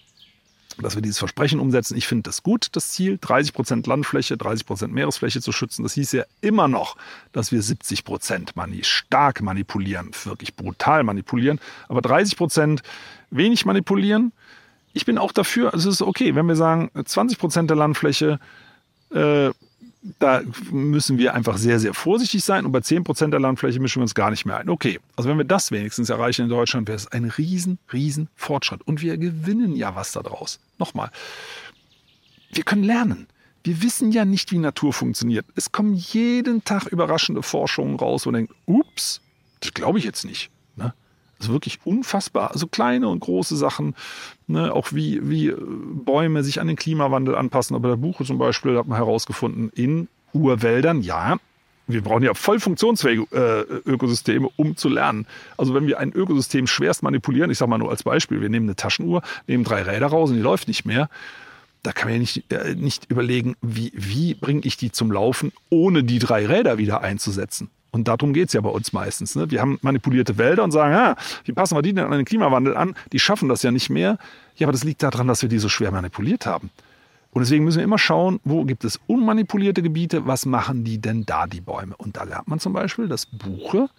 dass 0.81 0.95
wir 0.95 1.01
dieses 1.01 1.19
Versprechen 1.19 1.59
umsetzen. 1.59 1.97
Ich 1.97 2.07
finde 2.07 2.23
das 2.23 2.43
gut, 2.43 2.67
das 2.73 2.91
Ziel, 2.91 3.17
30 3.19 3.53
Prozent 3.53 3.87
Landfläche, 3.87 4.37
30 4.37 4.65
Prozent 4.65 4.93
Meeresfläche 4.93 5.41
zu 5.41 5.51
schützen. 5.51 5.83
Das 5.83 5.93
hieß 5.93 6.11
ja 6.13 6.23
immer 6.41 6.67
noch, 6.67 6.97
dass 7.31 7.51
wir 7.51 7.61
70 7.61 8.03
Prozent 8.03 8.55
mani 8.55 8.83
stark 8.83 9.41
manipulieren, 9.41 10.11
wirklich 10.23 10.55
brutal 10.55 11.03
manipulieren, 11.03 11.59
aber 11.87 12.01
30 12.01 12.37
Prozent 12.37 12.83
wenig 13.29 13.65
manipulieren. 13.65 14.31
Ich 14.93 15.05
bin 15.05 15.17
auch 15.17 15.31
dafür, 15.31 15.73
also 15.73 15.89
es 15.89 15.95
ist 15.95 16.01
okay, 16.01 16.35
wenn 16.35 16.45
wir 16.45 16.55
sagen, 16.55 16.91
20 17.03 17.39
Prozent 17.39 17.69
der 17.69 17.77
Landfläche 17.77 18.39
äh, 19.11 19.49
da 20.19 20.41
müssen 20.71 21.17
wir 21.17 21.33
einfach 21.33 21.57
sehr, 21.57 21.79
sehr 21.79 21.93
vorsichtig 21.93 22.43
sein. 22.43 22.65
Und 22.65 22.71
bei 22.71 22.79
10% 22.79 23.29
der 23.29 23.39
Landfläche 23.39 23.79
mischen 23.79 23.99
wir 23.99 24.03
uns 24.03 24.15
gar 24.15 24.31
nicht 24.31 24.45
mehr 24.45 24.57
ein. 24.57 24.69
Okay, 24.69 24.99
also 25.15 25.29
wenn 25.29 25.37
wir 25.37 25.45
das 25.45 25.71
wenigstens 25.71 26.09
erreichen 26.09 26.43
in 26.43 26.49
Deutschland, 26.49 26.87
wäre 26.87 26.97
es 26.97 27.07
ein 27.07 27.25
riesen, 27.25 27.79
riesen 27.91 28.29
Fortschritt. 28.35 28.81
Und 28.85 29.01
wir 29.01 29.17
gewinnen 29.17 29.75
ja 29.75 29.95
was 29.95 30.11
daraus. 30.11 30.59
Nochmal, 30.77 31.09
wir 32.51 32.63
können 32.63 32.83
lernen. 32.83 33.27
Wir 33.63 33.81
wissen 33.81 34.11
ja 34.11 34.25
nicht, 34.25 34.51
wie 34.51 34.57
Natur 34.57 34.91
funktioniert. 34.91 35.45
Es 35.55 35.71
kommen 35.71 35.93
jeden 35.93 36.65
Tag 36.65 36.87
überraschende 36.87 37.41
Forschungen 37.41 37.95
raus, 37.95 38.25
wo 38.25 38.31
man 38.31 38.41
denkt, 38.41 38.53
ups, 38.65 39.21
das 39.61 39.73
glaube 39.73 39.99
ich 39.99 40.05
jetzt 40.05 40.25
nicht. 40.25 40.51
Also 41.43 41.51
wirklich 41.51 41.79
unfassbar. 41.83 42.51
Also 42.51 42.67
kleine 42.67 43.09
und 43.09 43.19
große 43.19 43.57
Sachen, 43.57 43.95
ne? 44.47 44.73
auch 44.73 44.93
wie, 44.93 45.29
wie 45.29 45.47
äh, 45.47 45.57
Bäume 45.59 46.41
sich 46.41 46.61
an 46.61 46.67
den 46.67 46.77
Klimawandel 46.77 47.35
anpassen. 47.35 47.75
Aber 47.75 47.89
der 47.89 47.97
Buche 47.97 48.23
zum 48.23 48.37
Beispiel 48.37 48.77
hat 48.77 48.87
man 48.87 48.97
herausgefunden, 48.97 49.69
in 49.75 50.07
Urwäldern, 50.31 51.01
ja, 51.01 51.37
wir 51.85 52.01
brauchen 52.01 52.23
ja 52.23 52.33
voll 52.33 52.61
funktionsfähige 52.61 53.23
äh, 53.33 53.89
Ökosysteme, 53.89 54.49
um 54.55 54.77
zu 54.77 54.87
lernen. 54.87 55.27
Also 55.57 55.73
wenn 55.73 55.85
wir 55.85 55.99
ein 55.99 56.13
Ökosystem 56.13 56.65
schwerst 56.65 57.03
manipulieren, 57.03 57.51
ich 57.51 57.57
sage 57.57 57.69
mal 57.69 57.77
nur 57.77 57.89
als 57.89 58.03
Beispiel, 58.03 58.39
wir 58.39 58.47
nehmen 58.47 58.67
eine 58.67 58.77
Taschenuhr, 58.77 59.21
nehmen 59.47 59.65
drei 59.65 59.81
Räder 59.81 60.07
raus 60.07 60.29
und 60.29 60.37
die 60.37 60.41
läuft 60.41 60.69
nicht 60.69 60.85
mehr, 60.85 61.09
da 61.81 61.91
kann 61.91 62.07
man 62.07 62.13
ja 62.13 62.19
nicht, 62.19 62.53
äh, 62.53 62.75
nicht 62.75 63.11
überlegen, 63.11 63.55
wie, 63.61 63.91
wie 63.93 64.33
bringe 64.33 64.61
ich 64.63 64.77
die 64.77 64.93
zum 64.93 65.11
Laufen, 65.11 65.51
ohne 65.69 66.05
die 66.05 66.19
drei 66.19 66.45
Räder 66.45 66.77
wieder 66.77 67.01
einzusetzen. 67.01 67.69
Und 67.93 68.07
darum 68.07 68.33
geht's 68.33 68.53
ja 68.53 68.61
bei 68.61 68.71
uns 68.71 68.91
meistens. 68.91 69.35
Ne? 69.35 69.51
Wir 69.51 69.61
haben 69.61 69.77
manipulierte 69.83 70.39
Wälder 70.39 70.63
und 70.63 70.71
sagen, 70.71 70.93
ja, 70.93 71.15
wie 71.45 71.51
passen 71.51 71.77
wir 71.77 71.83
die 71.83 71.93
denn 71.93 72.05
an 72.05 72.11
den 72.11 72.25
Klimawandel 72.25 72.75
an? 72.75 72.95
Die 73.11 73.19
schaffen 73.19 73.49
das 73.49 73.61
ja 73.61 73.69
nicht 73.69 73.91
mehr. 73.91 74.17
Ja, 74.55 74.65
aber 74.65 74.71
das 74.71 74.83
liegt 74.83 75.03
daran, 75.03 75.27
dass 75.27 75.43
wir 75.43 75.49
die 75.49 75.59
so 75.59 75.69
schwer 75.69 75.91
manipuliert 75.91 76.47
haben. 76.47 76.71
Und 77.33 77.41
deswegen 77.41 77.63
müssen 77.63 77.77
wir 77.77 77.83
immer 77.83 77.99
schauen, 77.99 78.39
wo 78.43 78.65
gibt 78.65 78.83
es 78.83 78.99
unmanipulierte 79.05 79.83
Gebiete, 79.83 80.25
was 80.25 80.47
machen 80.47 80.83
die 80.83 80.99
denn 80.99 81.27
da, 81.27 81.45
die 81.45 81.61
Bäume? 81.61 81.95
Und 81.95 82.17
da 82.17 82.23
lernt 82.23 82.47
man 82.47 82.59
zum 82.59 82.73
Beispiel, 82.73 83.07
dass 83.07 83.27
Buche 83.27 83.89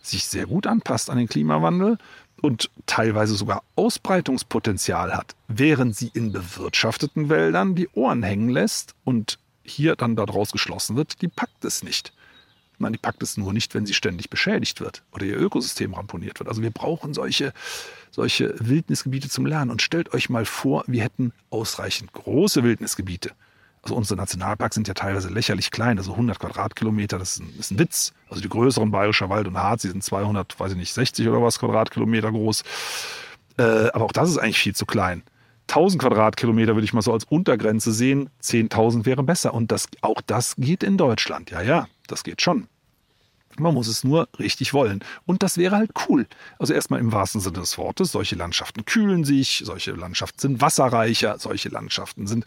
sich 0.00 0.26
sehr 0.26 0.46
gut 0.46 0.68
anpasst 0.68 1.10
an 1.10 1.18
den 1.18 1.28
Klimawandel 1.28 1.98
und 2.40 2.70
teilweise 2.86 3.34
sogar 3.34 3.64
Ausbreitungspotenzial 3.74 5.12
hat, 5.12 5.34
während 5.48 5.96
sie 5.96 6.10
in 6.14 6.30
bewirtschafteten 6.30 7.28
Wäldern 7.28 7.74
die 7.74 7.88
Ohren 7.94 8.22
hängen 8.22 8.50
lässt 8.50 8.94
und 9.02 9.40
hier 9.64 9.96
dann 9.96 10.14
daraus 10.14 10.52
geschlossen 10.52 10.94
wird, 10.94 11.20
die 11.20 11.28
packt 11.28 11.64
es 11.64 11.82
nicht. 11.82 12.12
Nein, 12.78 12.92
die 12.92 12.98
packt 12.98 13.22
es 13.22 13.36
nur 13.36 13.52
nicht, 13.52 13.74
wenn 13.74 13.86
sie 13.86 13.94
ständig 13.94 14.30
beschädigt 14.30 14.80
wird 14.80 15.02
oder 15.12 15.24
ihr 15.24 15.38
Ökosystem 15.38 15.94
ramponiert 15.94 16.38
wird. 16.38 16.48
Also 16.48 16.62
wir 16.62 16.70
brauchen 16.70 17.14
solche, 17.14 17.52
solche 18.10 18.54
Wildnisgebiete 18.58 19.28
zum 19.28 19.46
Lernen. 19.46 19.70
Und 19.70 19.82
stellt 19.82 20.12
euch 20.12 20.28
mal 20.28 20.44
vor, 20.44 20.84
wir 20.86 21.02
hätten 21.02 21.32
ausreichend 21.50 22.12
große 22.12 22.64
Wildnisgebiete. 22.64 23.32
Also 23.82 23.96
unsere 23.96 24.16
Nationalparks 24.16 24.74
sind 24.74 24.88
ja 24.88 24.94
teilweise 24.94 25.28
lächerlich 25.28 25.70
klein, 25.70 25.98
also 25.98 26.12
100 26.12 26.38
Quadratkilometer, 26.38 27.18
das 27.18 27.32
ist 27.32 27.40
ein, 27.40 27.54
ist 27.58 27.70
ein 27.70 27.78
Witz. 27.78 28.14
Also 28.30 28.40
die 28.40 28.48
größeren 28.48 28.90
Bayerischer 28.90 29.28
Wald 29.28 29.46
und 29.46 29.58
Harz, 29.58 29.82
die 29.82 29.88
sind 29.88 30.02
200, 30.02 30.58
weiß 30.58 30.72
ich 30.72 30.78
nicht, 30.78 30.94
60 30.94 31.28
oder 31.28 31.42
was 31.42 31.58
Quadratkilometer 31.58 32.32
groß. 32.32 32.64
Äh, 33.58 33.62
aber 33.92 34.06
auch 34.06 34.12
das 34.12 34.30
ist 34.30 34.38
eigentlich 34.38 34.58
viel 34.58 34.74
zu 34.74 34.86
klein. 34.86 35.22
1000 35.68 36.00
Quadratkilometer 36.02 36.74
würde 36.74 36.84
ich 36.84 36.92
mal 36.92 37.02
so 37.02 37.12
als 37.12 37.24
Untergrenze 37.24 37.92
sehen. 37.92 38.30
10.000 38.42 39.06
wäre 39.06 39.22
besser. 39.22 39.54
Und 39.54 39.72
das, 39.72 39.88
auch 40.02 40.20
das 40.20 40.56
geht 40.56 40.82
in 40.82 40.96
Deutschland. 40.96 41.50
Ja, 41.50 41.62
ja, 41.62 41.88
das 42.06 42.22
geht 42.22 42.42
schon. 42.42 42.68
Man 43.58 43.74
muss 43.74 43.86
es 43.86 44.02
nur 44.02 44.28
richtig 44.38 44.74
wollen. 44.74 45.00
Und 45.26 45.42
das 45.42 45.58
wäre 45.58 45.76
halt 45.76 45.92
cool. 46.08 46.26
Also 46.58 46.74
erstmal 46.74 47.00
im 47.00 47.12
wahrsten 47.12 47.40
Sinne 47.40 47.60
des 47.60 47.78
Wortes, 47.78 48.10
solche 48.10 48.34
Landschaften 48.34 48.84
kühlen 48.84 49.24
sich, 49.24 49.62
solche 49.64 49.92
Landschaften 49.92 50.40
sind 50.40 50.60
wasserreicher, 50.60 51.38
solche 51.38 51.68
Landschaften 51.68 52.26
sind 52.26 52.46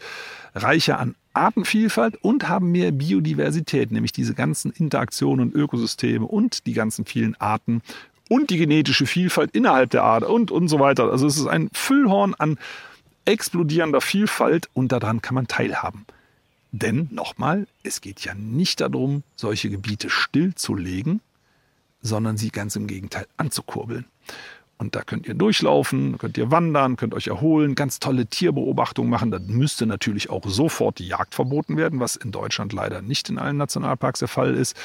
reicher 0.54 0.98
an 0.98 1.14
Artenvielfalt 1.32 2.16
und 2.22 2.48
haben 2.48 2.72
mehr 2.72 2.92
Biodiversität, 2.92 3.90
nämlich 3.90 4.12
diese 4.12 4.34
ganzen 4.34 4.70
Interaktionen 4.70 5.46
und 5.48 5.54
Ökosysteme 5.54 6.26
und 6.26 6.66
die 6.66 6.74
ganzen 6.74 7.06
vielen 7.06 7.34
Arten 7.40 7.80
und 8.28 8.50
die 8.50 8.58
genetische 8.58 9.06
Vielfalt 9.06 9.52
innerhalb 9.52 9.90
der 9.90 10.04
Art 10.04 10.24
und, 10.24 10.50
und 10.50 10.68
so 10.68 10.78
weiter. 10.78 11.10
Also 11.10 11.26
es 11.26 11.38
ist 11.38 11.46
ein 11.46 11.70
Füllhorn 11.72 12.34
an 12.34 12.58
explodierender 13.28 14.00
Vielfalt 14.00 14.68
und 14.72 14.90
daran 14.90 15.20
kann 15.20 15.34
man 15.34 15.48
teilhaben. 15.48 16.06
Denn 16.72 17.08
nochmal, 17.10 17.66
es 17.82 18.00
geht 18.00 18.20
ja 18.20 18.34
nicht 18.34 18.80
darum, 18.80 19.22
solche 19.36 19.70
Gebiete 19.70 20.10
stillzulegen, 20.10 21.20
sondern 22.00 22.36
sie 22.36 22.50
ganz 22.50 22.76
im 22.76 22.86
Gegenteil 22.86 23.26
anzukurbeln. 23.36 24.06
Und 24.78 24.94
da 24.94 25.02
könnt 25.02 25.26
ihr 25.26 25.34
durchlaufen, 25.34 26.18
könnt 26.18 26.38
ihr 26.38 26.52
wandern, 26.52 26.96
könnt 26.96 27.12
euch 27.12 27.26
erholen, 27.26 27.74
ganz 27.74 27.98
tolle 27.98 28.26
Tierbeobachtungen 28.26 29.10
machen. 29.10 29.32
Da 29.32 29.40
müsste 29.40 29.86
natürlich 29.86 30.30
auch 30.30 30.42
sofort 30.46 31.00
die 31.00 31.08
Jagd 31.08 31.34
verboten 31.34 31.76
werden, 31.76 31.98
was 31.98 32.14
in 32.14 32.30
Deutschland 32.30 32.72
leider 32.72 33.02
nicht 33.02 33.28
in 33.28 33.38
allen 33.38 33.56
Nationalparks 33.56 34.20
der 34.20 34.28
Fall 34.28 34.54
ist. 34.54 34.76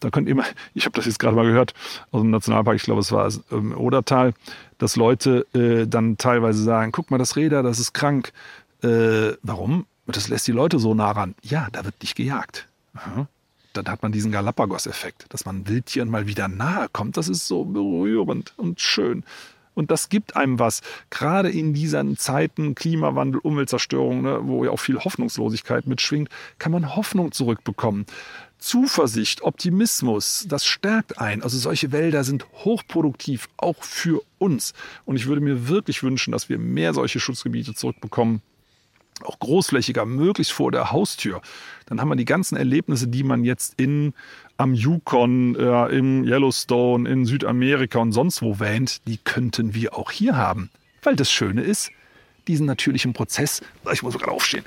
Da 0.00 0.08
könnt 0.08 0.28
ihr 0.28 0.34
mal, 0.34 0.46
ich 0.74 0.86
habe 0.86 0.96
das 0.96 1.04
jetzt 1.04 1.18
gerade 1.18 1.36
mal 1.36 1.44
gehört 1.44 1.74
aus 2.10 2.22
dem 2.22 2.30
Nationalpark, 2.30 2.76
ich 2.76 2.84
glaube 2.84 3.02
es 3.02 3.12
war 3.12 3.28
im 3.50 3.72
ähm, 3.72 3.78
Odertal, 3.78 4.32
dass 4.78 4.96
Leute 4.96 5.46
äh, 5.54 5.86
dann 5.86 6.16
teilweise 6.16 6.62
sagen, 6.62 6.90
guck 6.90 7.10
mal, 7.10 7.18
das 7.18 7.36
Räder, 7.36 7.62
das 7.62 7.78
ist 7.78 7.92
krank. 7.92 8.32
Äh, 8.82 9.32
warum? 9.42 9.84
Das 10.06 10.28
lässt 10.28 10.46
die 10.46 10.52
Leute 10.52 10.78
so 10.78 10.94
nah 10.94 11.10
ran. 11.10 11.34
Ja, 11.42 11.68
da 11.72 11.84
wird 11.84 11.94
nicht 12.00 12.14
gejagt. 12.14 12.66
Aha 12.94 13.28
dann 13.76 13.88
hat 13.88 14.02
man 14.02 14.12
diesen 14.12 14.32
Galapagos-Effekt, 14.32 15.26
dass 15.30 15.44
man 15.44 15.68
Wildtieren 15.68 16.08
mal 16.08 16.26
wieder 16.26 16.48
nahe 16.48 16.88
kommt. 16.92 17.16
Das 17.16 17.28
ist 17.28 17.46
so 17.46 17.64
berührend 17.64 18.54
und 18.56 18.80
schön. 18.80 19.24
Und 19.74 19.90
das 19.90 20.08
gibt 20.08 20.36
einem 20.36 20.58
was. 20.58 20.82
Gerade 21.10 21.50
in 21.50 21.74
diesen 21.74 22.16
Zeiten 22.16 22.74
Klimawandel, 22.74 23.40
Umweltzerstörung, 23.40 24.22
ne, 24.22 24.38
wo 24.42 24.64
ja 24.64 24.70
auch 24.70 24.78
viel 24.78 24.98
Hoffnungslosigkeit 24.98 25.86
mitschwingt, 25.86 26.28
kann 26.58 26.72
man 26.72 26.94
Hoffnung 26.94 27.32
zurückbekommen. 27.32 28.06
Zuversicht, 28.58 29.42
Optimismus, 29.42 30.46
das 30.48 30.64
stärkt 30.64 31.18
ein. 31.18 31.42
Also 31.42 31.58
solche 31.58 31.92
Wälder 31.92 32.24
sind 32.24 32.46
hochproduktiv, 32.64 33.48
auch 33.56 33.82
für 33.82 34.22
uns. 34.38 34.72
Und 35.04 35.16
ich 35.16 35.26
würde 35.26 35.42
mir 35.42 35.68
wirklich 35.68 36.02
wünschen, 36.02 36.32
dass 36.32 36.48
wir 36.48 36.58
mehr 36.58 36.94
solche 36.94 37.20
Schutzgebiete 37.20 37.74
zurückbekommen 37.74 38.40
auch 39.22 39.38
großflächiger, 39.38 40.04
möglichst 40.06 40.52
vor 40.52 40.72
der 40.72 40.90
Haustür, 40.90 41.40
dann 41.86 42.00
haben 42.00 42.08
wir 42.08 42.16
die 42.16 42.24
ganzen 42.24 42.56
Erlebnisse, 42.56 43.08
die 43.08 43.22
man 43.22 43.44
jetzt 43.44 43.74
in 43.76 44.14
am 44.56 44.74
Yukon, 44.74 45.56
äh, 45.56 45.86
im 45.96 46.24
Yellowstone, 46.24 47.08
in 47.08 47.26
Südamerika 47.26 47.98
und 47.98 48.12
sonst 48.12 48.42
wo 48.42 48.60
wähnt, 48.60 49.06
die 49.06 49.18
könnten 49.18 49.74
wir 49.74 49.96
auch 49.96 50.10
hier 50.10 50.36
haben. 50.36 50.70
Weil 51.02 51.16
das 51.16 51.30
Schöne 51.30 51.62
ist, 51.62 51.90
diesen 52.46 52.66
natürlichen 52.66 53.12
Prozess, 53.12 53.62
ich 53.92 54.02
muss 54.02 54.12
sogar 54.12 54.30
aufstehen, 54.30 54.64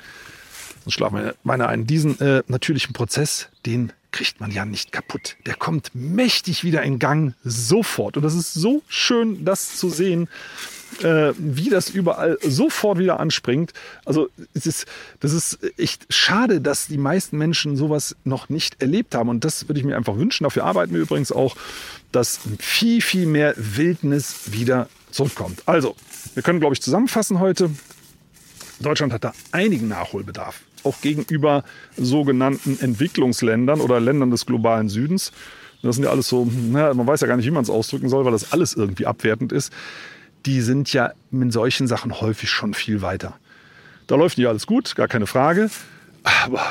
sonst 0.84 0.94
schlafen 0.94 1.14
meine, 1.14 1.34
meine 1.42 1.68
ein, 1.68 1.86
diesen 1.86 2.20
äh, 2.20 2.42
natürlichen 2.48 2.92
Prozess, 2.92 3.48
den 3.64 3.92
kriegt 4.10 4.40
man 4.40 4.50
ja 4.50 4.64
nicht 4.64 4.92
kaputt. 4.92 5.36
Der 5.46 5.54
kommt 5.54 5.90
mächtig 5.94 6.64
wieder 6.64 6.82
in 6.82 6.98
Gang, 6.98 7.34
sofort. 7.44 8.16
Und 8.16 8.22
das 8.22 8.34
ist 8.34 8.54
so 8.54 8.82
schön, 8.88 9.44
das 9.44 9.76
zu 9.76 9.90
sehen, 9.90 10.28
äh, 11.02 11.32
wie 11.38 11.70
das 11.70 11.90
überall 11.90 12.38
sofort 12.42 12.98
wieder 12.98 13.20
anspringt. 13.20 13.72
Also 14.04 14.28
es 14.54 14.66
ist, 14.66 14.86
das 15.20 15.32
ist 15.32 15.58
echt 15.78 16.06
schade, 16.08 16.60
dass 16.60 16.86
die 16.86 16.98
meisten 16.98 17.38
Menschen 17.38 17.76
sowas 17.76 18.16
noch 18.24 18.48
nicht 18.48 18.80
erlebt 18.82 19.14
haben. 19.14 19.28
Und 19.28 19.44
das 19.44 19.68
würde 19.68 19.80
ich 19.80 19.86
mir 19.86 19.96
einfach 19.96 20.16
wünschen. 20.16 20.44
Dafür 20.44 20.64
arbeiten 20.64 20.94
wir 20.94 21.00
übrigens 21.00 21.32
auch, 21.32 21.56
dass 22.12 22.40
viel, 22.58 23.02
viel 23.02 23.26
mehr 23.26 23.54
Wildnis 23.56 24.52
wieder 24.52 24.88
zurückkommt. 25.10 25.62
Also, 25.66 25.94
wir 26.34 26.42
können, 26.42 26.60
glaube 26.60 26.74
ich, 26.74 26.82
zusammenfassen 26.82 27.40
heute. 27.40 27.70
Deutschland 28.80 29.12
hat 29.12 29.24
da 29.24 29.32
einigen 29.52 29.88
Nachholbedarf 29.88 30.60
auch 30.84 31.00
gegenüber 31.00 31.64
sogenannten 31.96 32.78
Entwicklungsländern 32.80 33.80
oder 33.80 34.00
Ländern 34.00 34.30
des 34.30 34.46
globalen 34.46 34.88
Südens. 34.88 35.32
Das 35.82 35.96
sind 35.96 36.04
ja 36.04 36.10
alles 36.10 36.28
so, 36.28 36.44
naja, 36.44 36.92
man 36.94 37.06
weiß 37.06 37.20
ja 37.20 37.26
gar 37.26 37.36
nicht, 37.36 37.46
wie 37.46 37.50
man 37.50 37.62
es 37.62 37.70
ausdrücken 37.70 38.08
soll, 38.08 38.24
weil 38.24 38.32
das 38.32 38.52
alles 38.52 38.74
irgendwie 38.74 39.06
abwertend 39.06 39.52
ist. 39.52 39.72
Die 40.48 40.62
sind 40.62 40.94
ja 40.94 41.12
in 41.30 41.50
solchen 41.50 41.86
Sachen 41.86 42.22
häufig 42.22 42.48
schon 42.48 42.72
viel 42.72 43.02
weiter. 43.02 43.34
Da 44.06 44.14
läuft 44.14 44.38
nicht 44.38 44.46
alles 44.46 44.66
gut, 44.66 44.96
gar 44.96 45.06
keine 45.06 45.26
Frage. 45.26 45.68
Aber 46.22 46.62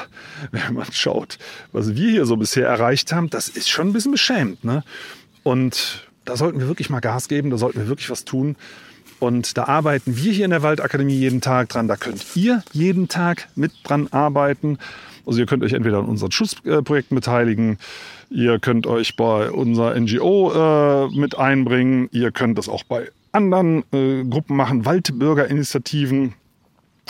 wenn 0.49 0.73
man 0.73 0.91
schaut, 0.91 1.37
was 1.71 1.95
wir 1.95 2.09
hier 2.09 2.25
so 2.25 2.37
bisher 2.37 2.67
erreicht 2.67 3.13
haben, 3.13 3.29
das 3.29 3.47
ist 3.47 3.69
schon 3.69 3.89
ein 3.89 3.93
bisschen 3.93 4.13
beschämt. 4.13 4.63
Ne? 4.63 4.83
Und 5.43 6.07
da 6.25 6.35
sollten 6.37 6.59
wir 6.59 6.67
wirklich 6.67 6.89
mal 6.89 7.01
Gas 7.01 7.27
geben, 7.27 7.51
da 7.51 7.57
sollten 7.57 7.77
wir 7.77 7.87
wirklich 7.87 8.09
was 8.09 8.25
tun. 8.25 8.55
Und 9.19 9.57
da 9.59 9.65
arbeiten 9.65 10.17
wir 10.17 10.33
hier 10.33 10.45
in 10.45 10.51
der 10.51 10.63
Waldakademie 10.63 11.13
jeden 11.13 11.41
Tag 11.41 11.69
dran. 11.69 11.87
Da 11.87 11.97
könnt 11.97 12.25
ihr 12.35 12.63
jeden 12.73 13.09
Tag 13.09 13.47
mit 13.53 13.73
dran 13.83 14.07
arbeiten. 14.07 14.79
Also 15.27 15.37
ihr 15.37 15.45
könnt 15.45 15.63
euch 15.63 15.73
entweder 15.73 15.99
an 15.99 16.05
unseren 16.05 16.31
Schutzprojekten 16.31 17.13
beteiligen, 17.13 17.77
ihr 18.31 18.57
könnt 18.57 18.87
euch 18.87 19.15
bei 19.15 19.51
unserer 19.51 19.93
NGO 19.99 21.09
äh, 21.11 21.15
mit 21.15 21.37
einbringen, 21.37 22.09
ihr 22.11 22.31
könnt 22.31 22.57
das 22.57 22.69
auch 22.69 22.83
bei 22.83 23.11
anderen 23.37 23.83
äh, 23.93 24.23
Gruppen 24.23 24.55
machen, 24.57 24.85
Waldbürgerinitiativen. 24.85 26.33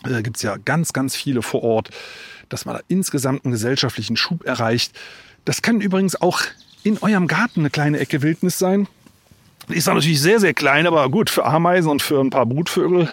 Da 0.03 0.19
äh, 0.19 0.23
gibt 0.23 0.37
es 0.37 0.43
ja 0.43 0.57
ganz, 0.57 0.93
ganz 0.93 1.15
viele 1.15 1.41
vor 1.41 1.63
Ort, 1.63 1.89
dass 2.49 2.65
man 2.65 2.75
da 2.75 2.81
insgesamt 2.87 3.45
einen 3.45 3.53
gesellschaftlichen 3.53 4.17
Schub 4.17 4.45
erreicht. 4.45 4.93
Das 5.45 5.61
kann 5.61 5.81
übrigens 5.81 6.21
auch 6.21 6.41
in 6.83 6.97
eurem 6.99 7.27
Garten 7.27 7.61
eine 7.61 7.69
kleine 7.69 7.99
Ecke 7.99 8.21
Wildnis 8.21 8.59
sein. 8.59 8.87
Die 9.69 9.75
ist 9.75 9.87
natürlich 9.87 10.21
sehr, 10.21 10.39
sehr 10.39 10.53
klein, 10.53 10.87
aber 10.87 11.09
gut, 11.09 11.29
für 11.29 11.45
Ameisen 11.45 11.89
und 11.89 12.01
für 12.01 12.19
ein 12.19 12.29
paar 12.29 12.45
Brutvögel 12.45 13.11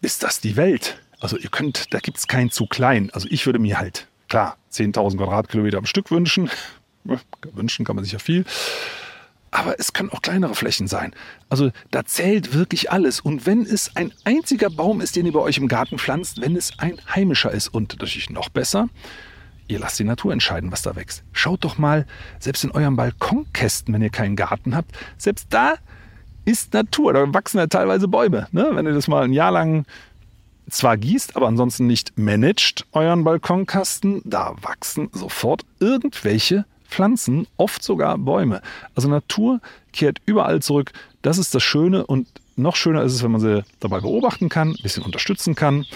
ist 0.00 0.22
das 0.22 0.40
die 0.40 0.56
Welt. 0.56 1.00
Also 1.20 1.36
ihr 1.36 1.50
könnt, 1.50 1.92
da 1.92 1.98
gibt 1.98 2.18
es 2.18 2.26
kein 2.28 2.50
zu 2.50 2.66
klein. 2.66 3.10
Also 3.12 3.28
ich 3.30 3.46
würde 3.46 3.58
mir 3.58 3.78
halt, 3.78 4.06
klar, 4.28 4.56
10.000 4.72 5.16
Quadratkilometer 5.16 5.78
am 5.78 5.86
Stück 5.86 6.10
wünschen. 6.10 6.50
wünschen 7.52 7.84
kann 7.84 7.96
man 7.96 8.04
sich 8.04 8.12
ja 8.12 8.18
viel. 8.18 8.44
Aber 9.50 9.78
es 9.78 9.92
können 9.92 10.10
auch 10.10 10.22
kleinere 10.22 10.54
Flächen 10.54 10.86
sein. 10.86 11.12
Also 11.48 11.70
da 11.90 12.04
zählt 12.04 12.54
wirklich 12.54 12.92
alles. 12.92 13.20
Und 13.20 13.46
wenn 13.46 13.62
es 13.62 13.96
ein 13.96 14.12
einziger 14.24 14.70
Baum 14.70 15.00
ist, 15.00 15.16
den 15.16 15.26
ihr 15.26 15.32
bei 15.32 15.40
euch 15.40 15.58
im 15.58 15.66
Garten 15.68 15.98
pflanzt, 15.98 16.40
wenn 16.40 16.54
es 16.54 16.78
ein 16.78 17.00
heimischer 17.14 17.50
ist 17.50 17.68
und 17.68 17.98
natürlich 17.98 18.30
noch 18.30 18.48
besser, 18.48 18.88
Ihr 19.70 19.78
lasst 19.78 20.00
die 20.00 20.04
Natur 20.04 20.32
entscheiden, 20.32 20.72
was 20.72 20.82
da 20.82 20.96
wächst. 20.96 21.22
Schaut 21.30 21.62
doch 21.62 21.78
mal, 21.78 22.04
selbst 22.40 22.64
in 22.64 22.72
eurem 22.72 22.96
Balkonkästen, 22.96 23.94
wenn 23.94 24.02
ihr 24.02 24.10
keinen 24.10 24.34
Garten 24.34 24.74
habt, 24.74 24.90
selbst 25.16 25.46
da 25.50 25.74
ist 26.44 26.74
Natur. 26.74 27.12
Da 27.12 27.32
wachsen 27.32 27.58
ja 27.58 27.68
teilweise 27.68 28.08
Bäume. 28.08 28.48
Ne? 28.50 28.68
Wenn 28.72 28.86
ihr 28.86 28.92
das 28.92 29.06
mal 29.06 29.22
ein 29.22 29.32
Jahr 29.32 29.52
lang 29.52 29.86
zwar 30.68 30.96
gießt, 30.96 31.36
aber 31.36 31.46
ansonsten 31.46 31.86
nicht 31.86 32.18
managt, 32.18 32.84
euren 32.90 33.22
Balkonkasten, 33.22 34.22
da 34.24 34.56
wachsen 34.60 35.08
sofort 35.12 35.64
irgendwelche 35.78 36.64
Pflanzen, 36.90 37.46
oft 37.56 37.82
sogar 37.82 38.18
Bäume. 38.18 38.60
Also 38.94 39.08
Natur 39.08 39.60
kehrt 39.92 40.20
überall 40.26 40.60
zurück. 40.60 40.92
Das 41.22 41.38
ist 41.38 41.54
das 41.54 41.62
Schöne 41.62 42.06
und 42.06 42.28
noch 42.56 42.76
schöner 42.76 43.02
ist 43.02 43.14
es, 43.14 43.22
wenn 43.22 43.32
man 43.32 43.40
sie 43.40 43.64
dabei 43.80 44.00
beobachten 44.00 44.48
kann, 44.48 44.70
ein 44.70 44.82
bisschen 44.82 45.02
unterstützen 45.02 45.54
kann 45.54 45.86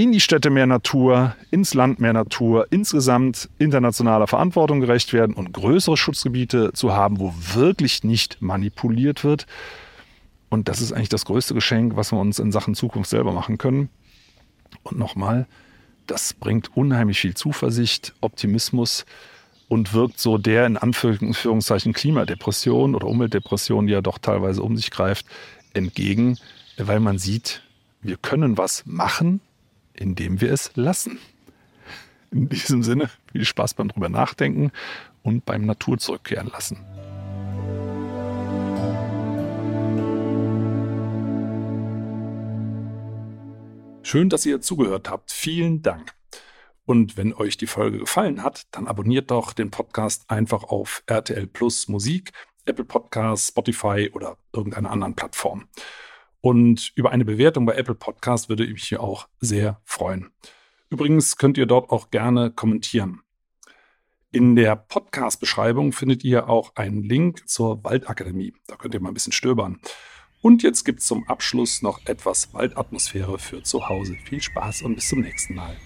in 0.00 0.12
die 0.12 0.20
Städte 0.20 0.48
mehr 0.48 0.66
Natur, 0.66 1.36
ins 1.50 1.74
Land 1.74 2.00
mehr 2.00 2.14
Natur, 2.14 2.66
insgesamt 2.70 3.50
internationaler 3.58 4.26
Verantwortung 4.26 4.80
gerecht 4.80 5.12
werden 5.12 5.34
und 5.34 5.52
größere 5.52 5.98
Schutzgebiete 5.98 6.72
zu 6.72 6.94
haben, 6.94 7.20
wo 7.20 7.34
wirklich 7.52 8.02
nicht 8.02 8.40
manipuliert 8.40 9.24
wird. 9.24 9.46
Und 10.48 10.68
das 10.68 10.80
ist 10.80 10.92
eigentlich 10.92 11.10
das 11.10 11.26
größte 11.26 11.52
Geschenk, 11.52 11.96
was 11.96 12.12
wir 12.12 12.18
uns 12.18 12.38
in 12.38 12.50
Sachen 12.50 12.74
Zukunft 12.74 13.10
selber 13.10 13.32
machen 13.32 13.58
können. 13.58 13.90
Und 14.84 14.98
nochmal, 14.98 15.46
das 16.06 16.32
bringt 16.32 16.74
unheimlich 16.74 17.20
viel 17.20 17.34
Zuversicht, 17.34 18.14
Optimismus 18.22 19.04
und 19.70 19.94
wirkt 19.94 20.18
so 20.18 20.36
der 20.36 20.66
in 20.66 20.76
Anführungszeichen 20.76 21.92
Klimadepression 21.92 22.96
oder 22.96 23.06
Umweltdepression, 23.06 23.86
die 23.86 23.92
ja 23.92 24.00
doch 24.00 24.18
teilweise 24.18 24.64
um 24.64 24.76
sich 24.76 24.90
greift, 24.90 25.26
entgegen, 25.72 26.38
weil 26.76 26.98
man 26.98 27.18
sieht, 27.18 27.62
wir 28.02 28.16
können 28.16 28.58
was 28.58 28.84
machen, 28.84 29.40
indem 29.94 30.40
wir 30.40 30.52
es 30.52 30.72
lassen. 30.74 31.20
In 32.32 32.48
diesem 32.48 32.82
Sinne 32.82 33.10
viel 33.30 33.44
Spaß 33.44 33.74
beim 33.74 33.86
drüber 33.86 34.08
nachdenken 34.08 34.72
und 35.22 35.44
beim 35.44 35.64
Natur 35.66 35.98
zurückkehren 35.98 36.48
lassen. 36.48 36.78
Schön, 44.02 44.28
dass 44.30 44.44
ihr 44.44 44.60
zugehört 44.60 45.08
habt. 45.08 45.30
Vielen 45.30 45.82
Dank. 45.82 46.12
Und 46.84 47.16
wenn 47.16 47.32
euch 47.34 47.56
die 47.56 47.66
Folge 47.66 47.98
gefallen 47.98 48.42
hat, 48.42 48.66
dann 48.72 48.86
abonniert 48.86 49.30
doch 49.30 49.52
den 49.52 49.70
Podcast 49.70 50.28
einfach 50.30 50.64
auf 50.64 51.02
RTL 51.06 51.46
Plus 51.46 51.88
Musik, 51.88 52.32
Apple 52.64 52.84
Podcasts, 52.84 53.48
Spotify 53.48 54.10
oder 54.12 54.36
irgendeiner 54.52 54.90
anderen 54.90 55.14
Plattform. 55.14 55.68
Und 56.40 56.92
über 56.94 57.10
eine 57.10 57.24
Bewertung 57.24 57.66
bei 57.66 57.74
Apple 57.74 57.94
Podcast 57.94 58.48
würde 58.48 58.64
ich 58.64 58.72
mich 58.72 58.84
hier 58.84 59.02
auch 59.02 59.28
sehr 59.40 59.80
freuen. 59.84 60.30
Übrigens 60.88 61.36
könnt 61.36 61.58
ihr 61.58 61.66
dort 61.66 61.90
auch 61.90 62.10
gerne 62.10 62.50
kommentieren. 62.50 63.20
In 64.32 64.56
der 64.56 64.76
Podcast-Beschreibung 64.76 65.92
findet 65.92 66.24
ihr 66.24 66.48
auch 66.48 66.76
einen 66.76 67.02
Link 67.02 67.48
zur 67.48 67.82
Waldakademie. 67.84 68.54
Da 68.68 68.76
könnt 68.76 68.94
ihr 68.94 69.00
mal 69.00 69.10
ein 69.10 69.14
bisschen 69.14 69.32
stöbern. 69.32 69.80
Und 70.40 70.62
jetzt 70.62 70.84
gibt 70.84 71.00
es 71.00 71.06
zum 71.06 71.28
Abschluss 71.28 71.82
noch 71.82 72.06
etwas 72.06 72.54
Waldatmosphäre 72.54 73.38
für 73.38 73.62
zu 73.62 73.88
Hause. 73.88 74.16
Viel 74.24 74.40
Spaß 74.40 74.82
und 74.82 74.94
bis 74.94 75.08
zum 75.08 75.20
nächsten 75.20 75.54
Mal. 75.54 75.76